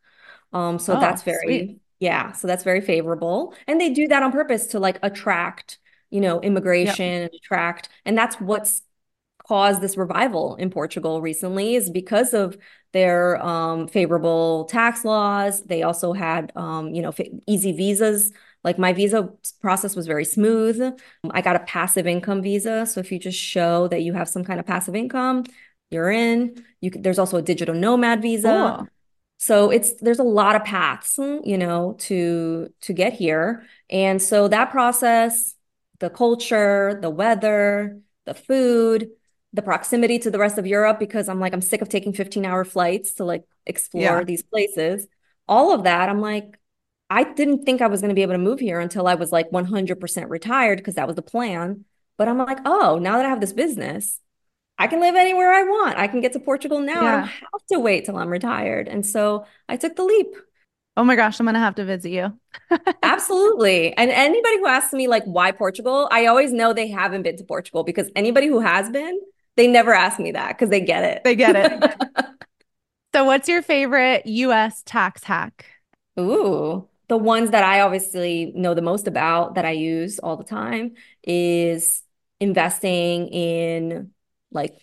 Um, 0.52 0.78
so 0.78 0.94
Oh, 0.94 0.96
that's 0.96 1.22
very, 1.22 1.37
sweet. 1.44 1.81
yeah, 2.00 2.33
so 2.33 2.46
that's 2.48 2.64
very 2.64 2.81
favorable. 2.83 3.55
And 3.66 3.81
they 3.81 3.90
do 3.90 4.09
that 4.09 4.22
on 4.22 4.33
purpose 4.33 4.66
to 4.68 4.81
like 4.81 4.98
attract, 5.02 5.78
you 6.11 6.20
know, 6.20 6.40
Yep. 6.83 7.02
immigration 7.02 7.22
and 7.24 7.35
attract, 7.35 7.88
and 8.05 8.18
that's 8.18 8.37
what's 8.40 8.83
caused 9.48 9.81
this 9.81 9.96
revival 9.96 10.55
in 10.57 10.70
Portugal 10.70 11.20
recently 11.20 11.74
is 11.74 11.90
because 11.90 12.33
of 12.33 12.57
their 12.92 13.42
um, 13.44 13.88
favorable 13.88 14.64
tax 14.66 15.05
laws. 15.05 15.62
They 15.64 15.83
also 15.83 16.12
had, 16.12 16.52
um, 16.57 16.94
you 16.94 17.02
know, 17.02 17.12
easy 17.48 17.72
visas. 17.72 18.33
Like 18.64 18.79
my 18.79 18.92
visa 18.92 19.31
process 19.61 19.96
was 19.96 20.07
very 20.07 20.25
smooth. 20.25 20.81
I 21.31 21.40
got 21.42 21.57
a 21.57 21.61
passive 21.61 22.07
income 22.07 22.42
visa. 22.42 22.87
So 22.87 23.01
if 23.01 23.11
you 23.12 23.18
just 23.18 23.38
show 23.38 23.88
that 23.88 24.03
you 24.03 24.12
have 24.12 24.29
some 24.29 24.44
kind 24.44 24.61
of 24.61 24.66
passive 24.66 24.94
income, 24.94 25.44
you're 25.90 26.11
in. 26.11 26.64
You 26.81 26.90
can, 26.90 27.03
there's 27.03 27.18
also 27.18 27.37
a 27.38 27.42
digital 27.42 27.75
nomad 27.75 28.22
visa. 28.22 28.75
So 29.38 29.70
it's 29.70 29.94
there's 30.01 30.20
a 30.20 30.22
lot 30.25 30.55
of 30.57 30.64
paths, 30.64 31.18
you 31.18 31.59
know, 31.59 31.94
to 32.01 32.72
to 32.83 32.92
get 32.92 33.12
here. 33.12 33.66
And 33.90 34.22
so 34.22 34.48
that 34.48 34.70
process, 34.70 35.55
the 35.98 36.11
culture, 36.11 36.98
the 37.03 37.11
weather, 37.11 38.01
the 38.25 38.35
food, 38.35 39.11
the 39.53 39.62
proximity 39.62 40.18
to 40.20 40.31
the 40.31 40.38
rest 40.38 40.59
of 40.59 40.66
Europe 40.66 40.98
because 40.98 41.29
I'm 41.29 41.40
like 41.40 41.53
I'm 41.55 41.61
sick 41.62 41.83
of 41.83 41.88
taking 41.88 42.12
15 42.12 42.44
hour 42.44 42.64
flights 42.64 43.14
to 43.14 43.25
like 43.25 43.44
explore 43.66 44.22
Yeah. 44.22 44.25
these 44.25 44.42
places. 44.44 45.07
All 45.48 45.72
of 45.75 45.85
that, 45.85 46.09
I'm 46.09 46.20
like 46.20 46.59
I 47.12 47.25
didn't 47.25 47.66
think 47.66 47.83
I 47.83 47.88
was 47.88 48.01
going 48.01 48.09
to 48.09 48.14
be 48.14 48.22
able 48.22 48.33
to 48.33 48.38
move 48.38 48.59
here 48.59 48.81
until 48.81 49.07
I 49.07 49.16
was 49.16 49.31
like 49.31 49.51
100% 49.51 50.31
retired 50.31 50.79
because 50.79 50.94
that 50.94 51.07
was 51.07 51.14
the 51.14 51.20
plan. 51.20 51.85
But 52.16 52.27
I'm 52.27 52.38
like, 52.38 52.61
"Oh, 52.64 52.98
now 52.98 53.18
that 53.18 53.27
I 53.27 53.29
have 53.29 53.40
this 53.40 53.53
business, 53.53 54.18
I 54.79 54.87
can 54.87 54.98
live 54.98 55.14
anywhere 55.14 55.53
I 55.53 55.62
want. 55.62 55.98
I 55.98 56.09
can 56.09 56.22
get 56.22 56.33
to 56.33 56.40
Portugal 56.40 56.81
now. 56.81 57.07
I 57.07 57.11
don't 57.11 57.27
have 57.27 57.66
to 57.72 57.81
wait 57.81 58.07
till 58.07 58.16
I'm 58.16 58.31
retired." 58.31 58.88
And 58.88 59.05
so 59.05 59.44
I 59.68 59.77
took 59.77 59.94
the 59.94 60.05
leap. 60.05 60.29
Oh 60.96 61.05
my 61.05 61.14
gosh, 61.14 61.38
I'm 61.38 61.44
gonna 61.44 61.59
have 61.59 61.75
to 61.75 61.85
visit 61.85 62.12
you. 62.12 62.33
Absolutely. 63.03 63.94
And 63.94 64.11
anybody 64.11 64.57
who 64.57 64.66
asks 64.66 64.94
me 64.94 65.07
like 65.07 65.25
why 65.25 65.53
Portugal, 65.53 66.09
I 66.11 66.27
always 66.27 66.51
know 66.51 66.72
they 66.72 66.88
haven't 66.88 67.25
been 67.25 67.37
to 67.37 67.44
Portugal 67.44 67.85
because 67.85 68.11
anybody 68.16 68.46
who 68.46 68.61
has 68.61 68.88
been, 68.88 69.20
they 69.57 69.66
never 69.66 69.92
ask 69.92 70.18
me 70.18 70.33
that 70.33 70.57
because 70.57 70.70
they 70.70 70.81
get 70.81 71.05
it. 71.05 71.25
They 71.25 71.37
get 71.37 71.57
it. 71.57 71.94
So 73.14 73.25
what's 73.25 73.46
your 73.46 73.61
favorite 73.61 74.25
US 74.25 74.83
tax 74.87 75.22
hack? 75.22 75.66
Ooh, 76.18 76.88
the 77.12 77.18
ones 77.18 77.51
that 77.51 77.62
I 77.62 77.83
obviously 77.83 78.53
know 78.55 78.72
the 78.72 78.81
most 78.81 79.07
about 79.07 79.57
that 79.57 79.66
I 79.66 79.72
use 79.72 80.18
all 80.18 80.38
the 80.38 80.44
time 80.44 80.94
is 81.22 82.03
investing 82.40 83.29
in 83.29 84.12
like 84.51 84.81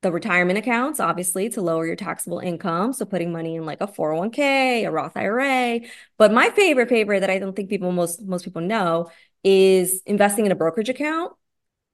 the 0.00 0.10
retirement 0.10 0.58
accounts, 0.58 1.00
obviously, 1.00 1.50
to 1.50 1.60
lower 1.60 1.86
your 1.86 1.94
taxable 1.94 2.38
income. 2.38 2.94
So 2.94 3.04
putting 3.04 3.30
money 3.30 3.56
in 3.56 3.66
like 3.66 3.82
a 3.82 3.86
401k, 3.86 4.86
a 4.86 4.90
Roth 4.90 5.18
IRA. 5.18 5.80
But 6.16 6.32
my 6.32 6.48
favorite, 6.48 6.88
favorite 6.88 7.20
that 7.20 7.28
I 7.28 7.38
don't 7.38 7.54
think 7.54 7.68
people 7.68 7.92
most 7.92 8.22
most 8.22 8.46
people 8.46 8.62
know 8.62 9.10
is 9.44 10.00
investing 10.06 10.46
in 10.46 10.52
a 10.52 10.56
brokerage 10.56 10.88
account. 10.88 11.34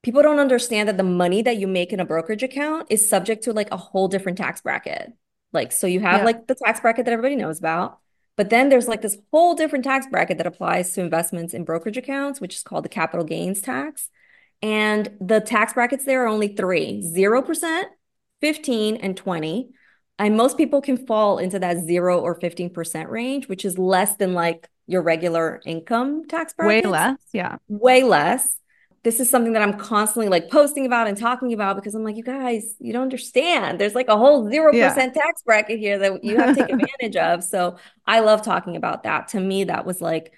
People 0.05 0.23
don't 0.23 0.39
understand 0.39 0.89
that 0.91 0.97
the 0.97 1.03
money 1.03 1.43
that 1.43 1.57
you 1.57 1.67
make 1.67 1.93
in 1.93 1.99
a 1.99 2.05
brokerage 2.05 2.45
account 2.45 2.87
is 2.89 3.09
subject 3.09 3.43
to 3.45 3.53
like 3.53 3.73
a 3.73 3.77
whole 3.77 4.07
different 4.07 4.39
tax 4.39 4.61
bracket. 4.61 5.13
Like, 5.53 5.73
so 5.73 5.89
you 5.89 5.99
have 5.99 6.21
Yeah. 6.21 6.25
like 6.27 6.47
the 6.47 6.55
tax 6.55 6.79
bracket 6.79 7.05
that 7.07 7.13
everybody 7.13 7.35
knows 7.35 7.59
about. 7.59 7.99
But 8.37 8.51
then 8.51 8.69
there's 8.69 8.89
like 8.89 9.03
this 9.03 9.19
whole 9.31 9.55
different 9.55 9.85
tax 9.85 10.07
bracket 10.07 10.39
that 10.39 10.47
applies 10.47 10.93
to 10.93 11.03
investments 11.03 11.55
in 11.55 11.65
brokerage 11.65 11.97
accounts, 11.97 12.41
which 12.41 12.55
is 12.55 12.63
called 12.63 12.85
the 12.85 12.89
capital 12.89 13.25
gains 13.25 13.61
tax. 13.61 14.09
And 14.63 15.11
the 15.21 15.41
tax 15.41 15.75
brackets 15.75 16.05
there 16.05 16.25
are 16.25 16.29
only 16.29 16.49
three 16.49 17.03
0%, 17.03 17.85
15, 18.41 18.97
and 18.97 19.17
20. 19.17 19.71
And 20.19 20.37
most 20.37 20.57
people 20.57 20.81
can 20.81 21.07
fall 21.07 21.39
into 21.39 21.59
that 21.59 21.79
0 21.79 22.21
or 22.21 22.39
15% 22.39 23.09
range, 23.09 23.49
which 23.49 23.65
is 23.65 23.77
less 23.77 24.17
than 24.17 24.35
like 24.35 24.69
your 24.87 25.03
regular 25.03 25.61
income 25.67 26.27
tax 26.29 26.53
bracket. 26.53 26.85
Way 26.85 26.91
less. 26.91 27.19
Yeah. 27.33 27.57
way 27.69 28.03
less. 28.03 28.57
This 29.05 29.19
is 29.19 29.29
something 29.29 29.53
that 29.55 29.63
I'm 29.63 29.77
constantly 29.79 30.29
like 30.29 30.49
posting 30.49 30.87
about 30.87 31.09
and 31.09 31.17
talking 31.19 31.53
about 31.53 31.75
because 31.77 31.95
I'm 31.95 32.05
like, 32.05 32.17
you 32.17 32.23
guys, 32.23 32.77
you 32.79 32.93
don't 32.93 33.03
understand. 33.03 33.81
There's 33.81 33.95
like 33.97 34.09
a 34.09 34.17
whole 34.17 34.49
0% 34.49 34.79
Yeah. 34.79 35.03
tax 35.15 35.43
bracket 35.43 35.79
here 35.81 35.99
that 35.99 36.23
you 36.25 36.39
have 36.39 36.53
to 36.53 36.55
take 36.55 36.69
advantage 36.73 37.17
of. 37.17 37.43
So 37.43 37.79
I 38.07 38.21
love 38.21 38.43
talking 38.43 38.77
about 38.77 39.03
that. 39.05 39.29
To 39.29 39.41
me, 39.41 39.65
that 39.65 39.85
was 39.87 40.01
like 40.01 40.33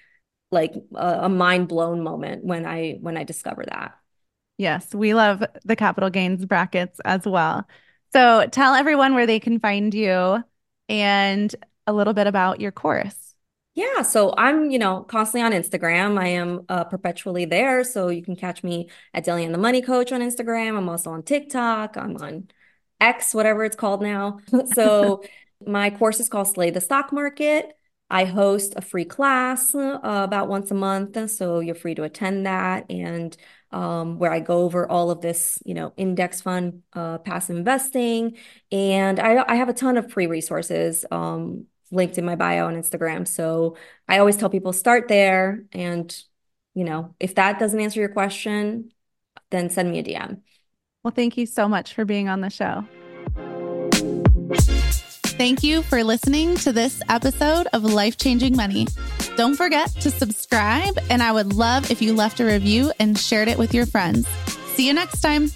like 0.51 0.73
a, 0.95 1.19
a 1.23 1.29
mind 1.29 1.67
blown 1.67 2.03
moment 2.03 2.43
when 2.45 2.65
I 2.65 2.97
when 3.01 3.17
I 3.17 3.23
discovered 3.23 3.67
that. 3.69 3.95
Yes, 4.57 4.93
we 4.95 5.13
love 5.13 5.43
the 5.65 5.75
capital 5.75 6.09
gains 6.09 6.45
brackets 6.45 6.99
as 7.03 7.25
well. 7.25 7.67
So 8.13 8.47
tell 8.51 8.73
everyone 8.75 9.13
where 9.15 9.25
they 9.25 9.39
can 9.39 9.59
find 9.59 9.93
you 9.93 10.43
and 10.87 11.53
a 11.87 11.93
little 11.93 12.13
bit 12.13 12.27
about 12.27 12.61
your 12.61 12.71
course. 12.71 13.24
Yeah, 13.75 14.03
so 14.03 14.33
I'm, 14.37 14.71
you 14.71 14.79
know, 14.79 15.03
constantly 15.03 15.41
on 15.41 15.51
Instagram. 15.51 16.17
I 16.17 16.27
am 16.29 16.65
uh, 16.69 16.85
perpetually 16.85 17.43
there. 17.43 17.83
So 17.83 18.07
you 18.07 18.23
can 18.23 18.37
catch 18.37 18.63
me 18.63 18.89
at 19.13 19.25
Delyanne 19.25 19.51
the 19.51 19.57
Money 19.57 19.81
Coach 19.81 20.13
on 20.13 20.21
Instagram. 20.21 20.77
I'm 20.77 20.87
also 20.87 21.11
on 21.11 21.23
TikTok. 21.23 21.97
I'm 21.97 22.15
on 22.17 22.47
X, 23.01 23.33
whatever 23.33 23.65
it's 23.65 23.75
called 23.75 24.01
now. 24.01 24.39
so 24.73 25.23
my 25.65 25.89
course 25.89 26.21
is 26.21 26.29
called 26.29 26.47
Slay 26.47 26.69
the 26.69 26.79
Stock 26.79 27.11
Market. 27.11 27.73
I 28.09 28.23
host 28.23 28.73
a 28.77 28.81
free 28.81 29.03
class 29.03 29.75
uh, 29.75 29.99
about 30.03 30.47
once 30.47 30.71
a 30.71 30.75
month. 30.75 31.29
So 31.31 31.59
you're 31.59 31.75
free 31.75 31.95
to 31.95 32.03
attend 32.03 32.45
that. 32.45 32.85
And 32.89 33.35
um, 33.71 34.19
where 34.19 34.31
I 34.31 34.39
go 34.39 34.59
over 34.59 34.89
all 34.89 35.11
of 35.11 35.19
this, 35.19 35.59
you 35.65 35.73
know, 35.73 35.91
index 35.97 36.39
fund, 36.39 36.83
uh, 36.93 37.17
passive 37.17 37.57
investing. 37.57 38.37
And 38.71 39.19
I, 39.19 39.43
I 39.45 39.55
have 39.55 39.67
a 39.67 39.73
ton 39.73 39.97
of 39.97 40.13
free 40.13 40.27
resources. 40.27 41.03
Um, 41.11 41.65
linked 41.91 42.17
in 42.17 42.25
my 42.25 42.35
bio 42.35 42.67
on 42.67 42.75
Instagram. 42.75 43.27
So 43.27 43.77
I 44.07 44.19
always 44.19 44.37
tell 44.37 44.49
people 44.49 44.73
start 44.73 45.07
there. 45.07 45.63
And, 45.71 46.15
you 46.73 46.83
know, 46.83 47.15
if 47.19 47.35
that 47.35 47.59
doesn't 47.59 47.79
answer 47.79 47.99
your 47.99 48.09
question, 48.09 48.91
then 49.51 49.69
send 49.69 49.91
me 49.91 49.99
a 49.99 50.03
DM. 50.03 50.41
Well, 51.03 51.13
thank 51.13 51.37
you 51.37 51.45
so 51.45 51.67
much 51.67 51.93
for 51.93 52.05
being 52.05 52.29
on 52.29 52.41
the 52.41 52.49
show. 52.49 52.85
Thank 55.37 55.63
you 55.63 55.81
for 55.83 56.01
listening 56.03 56.55
to 56.57 56.71
this 56.71 57.01
episode 57.09 57.67
of 57.73 57.83
Life 57.83 58.17
Changing 58.17 58.55
Money. 58.55 58.87
Don't 59.35 59.55
forget 59.55 59.89
to 59.99 60.09
subscribe, 60.09 60.97
and 61.09 61.21
I 61.21 61.33
would 61.33 61.53
love 61.53 61.91
if 61.91 62.01
you 62.01 62.13
left 62.13 62.39
a 62.39 62.45
review 62.45 62.93
and 62.99 63.19
shared 63.19 63.49
it 63.49 63.57
with 63.57 63.73
your 63.73 63.85
friends. 63.85 64.27
See 64.75 64.87
you 64.87 64.93
next 64.93 65.19
time. 65.19 65.51